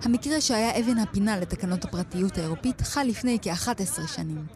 [0.05, 4.47] המקרה שהיה אבן הפינה לתקנות הפרטיות האירופית חל לפני כ-11 שנים.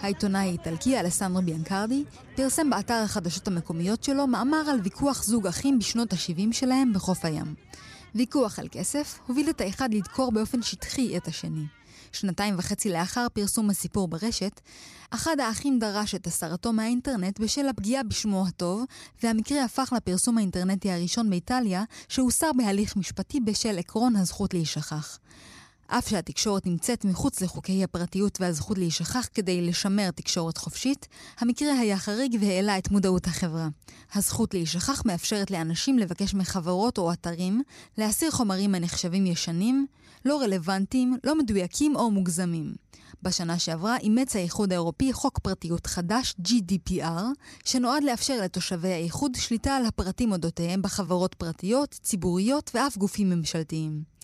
[0.00, 6.12] העיתונאי האיטלקי אלסנדרו ביאנקרדי פרסם באתר החדשות המקומיות שלו מאמר על ויכוח זוג אחים בשנות
[6.12, 7.54] ה-70 שלהם בחוף הים.
[8.14, 11.77] ויכוח על כסף הוביל את האחד לדקור באופן שטחי את השני.
[12.12, 14.60] שנתיים וחצי לאחר פרסום הסיפור ברשת,
[15.10, 18.84] אחד האחים דרש את הסרתו מהאינטרנט בשל הפגיעה בשמו הטוב,
[19.22, 25.18] והמקרה הפך לפרסום האינטרנטי הראשון באיטליה, שהוסר בהליך משפטי בשל עקרון הזכות להישכח.
[25.90, 31.08] אף שהתקשורת נמצאת מחוץ לחוקי הפרטיות והזכות להישכח כדי לשמר תקשורת חופשית,
[31.38, 33.68] המקרה היה חריג והעלה את מודעות החברה.
[34.14, 37.62] הזכות להישכח מאפשרת לאנשים לבקש מחברות או אתרים
[37.98, 39.86] להסיר חומרים הנחשבים ישנים,
[40.24, 42.74] לא רלוונטיים, לא מדויקים או מוגזמים.
[43.22, 47.22] בשנה שעברה אימץ האיחוד האירופי חוק פרטיות חדש, GDPR,
[47.64, 54.18] שנועד לאפשר לתושבי האיחוד שליטה על הפרטים אודותיהם בחברות פרטיות, ציבוריות ואף גופים ממשלתיים.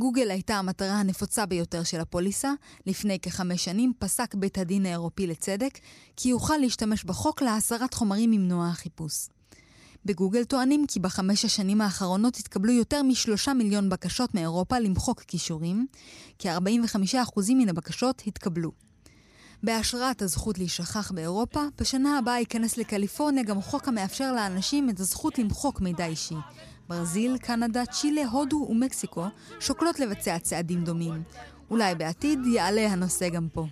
[0.00, 2.52] גוגל הייתה המטרה הנפוצה ביותר של הפוליסה.
[2.86, 5.78] לפני כחמש שנים פסק בית הדין האירופי לצדק
[6.16, 9.28] כי יוכל להשתמש בחוק להסרת חומרים ממנוע החיפוש.
[10.04, 15.86] בגוגל טוענים כי בחמש השנים האחרונות התקבלו יותר משלושה מיליון בקשות מאירופה למחוק כישורים,
[16.38, 18.70] כ-45% מן הבקשות התקבלו.
[19.62, 25.80] בהשראת הזכות להישכח באירופה, בשנה הבאה ייכנס לקליפורניה גם חוק המאפשר לאנשים את הזכות למחוק
[25.80, 26.34] מידע אישי.
[26.90, 29.24] ברזיל, קנדה, צ'ילה, הודו ומקסיקו
[29.60, 31.22] שוקלות לבצע צעדים דומים.
[31.70, 33.66] אולי בעתיד יעלה הנושא גם פה.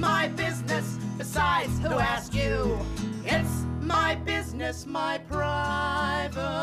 [0.00, 0.86] My business,
[1.18, 2.78] besides who asked you.
[3.24, 3.54] It's
[3.94, 6.54] my business, my privacy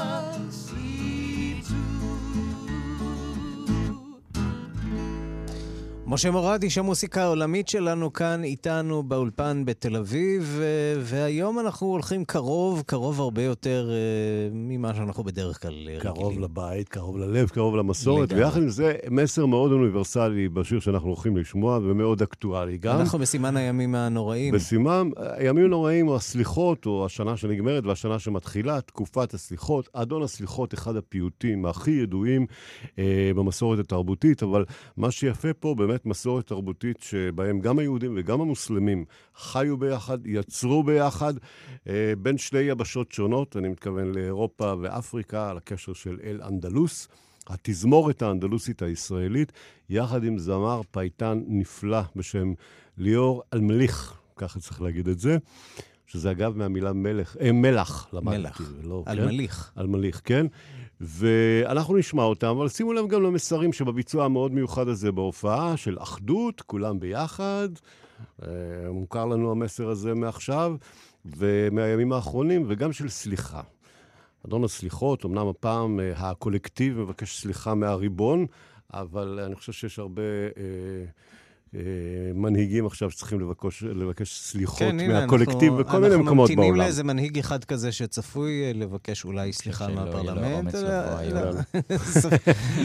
[6.14, 10.62] משה מורד, איש המוסיקה העולמית שלנו כאן איתנו באולפן בתל אביב,
[11.00, 16.00] והיום אנחנו הולכים קרוב, קרוב הרבה יותר uh, ממה שאנחנו בדרך כלל רגילים.
[16.00, 21.38] קרוב לבית, קרוב ללב, קרוב למסורת, ויחד עם זה מסר מאוד אוניברסלי בשיר שאנחנו הולכים
[21.38, 23.00] לשמוע, ומאוד אקטואלי גם.
[23.00, 24.54] אנחנו בסימן הימים הנוראים.
[24.54, 29.90] בסימן הימים הנוראים, או הסליחות, או השנה שנגמרת והשנה שמתחילה, תקופת הסליחות.
[29.94, 32.46] אדון הסליחות, אחד הפיוטים הכי ידועים
[32.86, 32.98] uh,
[33.36, 34.66] במסורת התרבותית, אבל
[34.98, 41.34] מה שיפה פה באמת מסורת תרבותית שבהם גם היהודים וגם המוסלמים חיו ביחד, יצרו ביחד,
[41.88, 47.08] אה, בין שתי יבשות שונות, אני מתכוון לאירופה ואפריקה, על הקשר של אל-אנדלוס.
[47.48, 49.52] התזמורת האנדלוסית הישראלית,
[49.90, 52.54] יחד עם זמר פייטן נפלא בשם
[52.98, 55.38] ליאור אלמליך, ככה צריך להגיד את זה.
[56.12, 58.38] שזה אגב מהמילה מלך, אה, מלח, למדתי.
[58.38, 59.72] מלח, ולא, אלמליך.
[59.76, 59.82] כן?
[59.82, 60.46] אלמליך, כן.
[61.02, 66.62] ואנחנו נשמע אותם, אבל שימו לב גם למסרים שבביצוע המאוד מיוחד הזה בהופעה של אחדות,
[66.62, 67.70] כולם ביחד.
[68.44, 68.48] אה,
[68.92, 70.76] מוכר לנו המסר הזה מעכשיו,
[71.26, 73.62] ומהימים האחרונים, וגם של סליחה.
[74.48, 78.46] אדון הסליחות, אמנם הפעם אה, הקולקטיב מבקש סליחה מהריבון,
[78.94, 80.22] אבל אני חושב שיש הרבה...
[80.58, 81.06] אה,
[82.36, 86.20] מנהיגים עכשיו שצריכים לבקש, לבקש סליחות כן, מהקולקטיב בכל מיני מקומות בעולם.
[86.20, 90.76] אנחנו ממתינים לאיזה מנהיג אחד כזה שצפוי אה, לבקש אולי סליחה מהפרלמנט.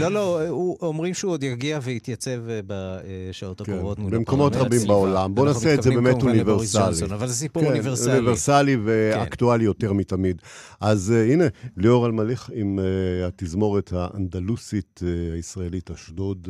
[0.01, 0.41] לא, לא,
[0.83, 4.29] אומרים שהוא עוד יגיע ויתייצב אה, בשעות כן, הקרובות מול הפרלמנט.
[4.29, 5.35] במקומות רבים בעולם.
[5.35, 7.15] בואו נעשה את זה באמת אוניברסלי.
[7.15, 8.13] אבל זה סיפור כן, אוניברסלי.
[8.13, 10.43] אוניברסלי ואקטואלי יותר מתמיד.
[10.81, 11.45] אז הנה,
[11.77, 12.79] ליאור אלמליך עם
[13.27, 15.01] התזמורת האנדלוסית
[15.35, 16.49] הישראלית אשדוד.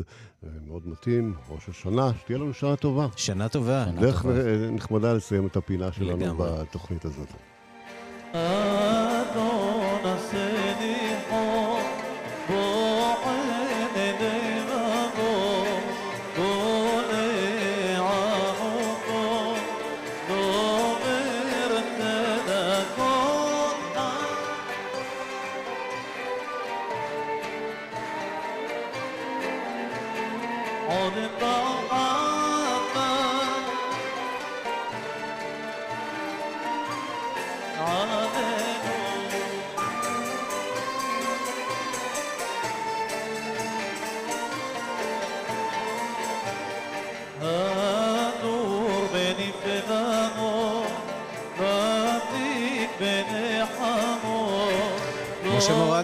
[0.66, 3.06] מאוד מתאים, ראש השנה, שתהיה לנו שנה טובה.
[3.16, 3.84] שנה טובה.
[4.00, 4.26] דרך
[4.72, 6.48] נחמדה לסיים את הפינה שלנו לגמרי.
[6.60, 7.28] בתוכנית הזאת.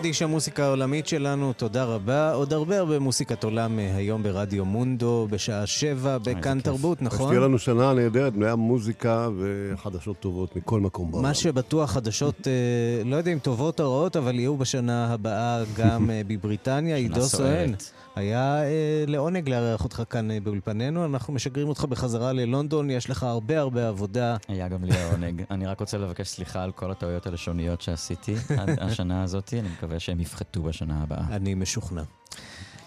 [0.02, 2.32] מורד, איש המוסיקה העולמית שלנו, תודה רבה.
[2.32, 7.26] עוד הרבה הרבה מוסיקת עולם אה, היום ברדיו מונדו, בשעה שבע, בכאן תרבות, נכון?
[7.26, 11.22] שתהיה לנו שנה נהדרת, מלאה מוזיקה וחדשות טובות מכל מקום בעולם.
[11.26, 16.10] מה שבטוח, חדשות, אה, לא יודע אם טובות או רעות, אבל יהיו בשנה הבאה גם
[16.10, 16.96] אה, בבריטניה.
[16.96, 17.72] עידו סואן.
[18.16, 21.04] היה אה, לעונג לארח אותך כאן אה, באולפנינו.
[21.04, 24.36] אנחנו משגרים אותך בחזרה ללונדון, יש לך הרבה הרבה עבודה.
[24.48, 25.42] היה גם לי העונג.
[25.50, 28.34] אני רק רוצה לבקש סליחה על כל הטעויות הלשוניות שעשיתי
[28.80, 31.24] השנה הזאת, אני מקווה שהם יפחתו בשנה הבאה.
[31.30, 32.02] אני משוכנע.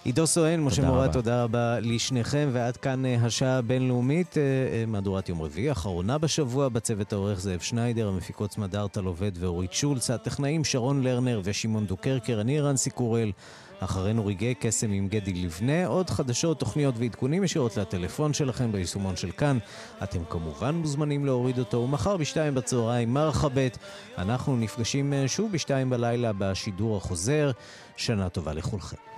[0.06, 5.30] עידו סואן, משה מורד, תודה רבה לשניכם, ועד כאן אה, השעה הבינלאומית, אה, אה, מהדורת
[5.30, 11.03] יום רביעי, אחרונה בשבוע, בצוות העורך זאב שניידר, המפיקות סמדארטה לובד ואורית שולץ, הטכנאים שרון
[11.03, 13.32] לרנר ושמעון דוקרקר, אני רנסי קורל.
[13.80, 19.32] אחרינו רגעי קסם עם גדי לבנה, עוד חדשות, תוכניות ועדכונים ישירות לטלפון שלכם ביישומון של
[19.32, 19.58] כאן.
[20.03, 23.78] אתם כמובן מוזמנים להוריד אותו, ומחר בשתיים בצהריים מרחבת.
[24.18, 27.51] אנחנו נפגשים שוב בשתיים בלילה בשידור החוזר.
[27.97, 29.14] שנה טובה לכולכם.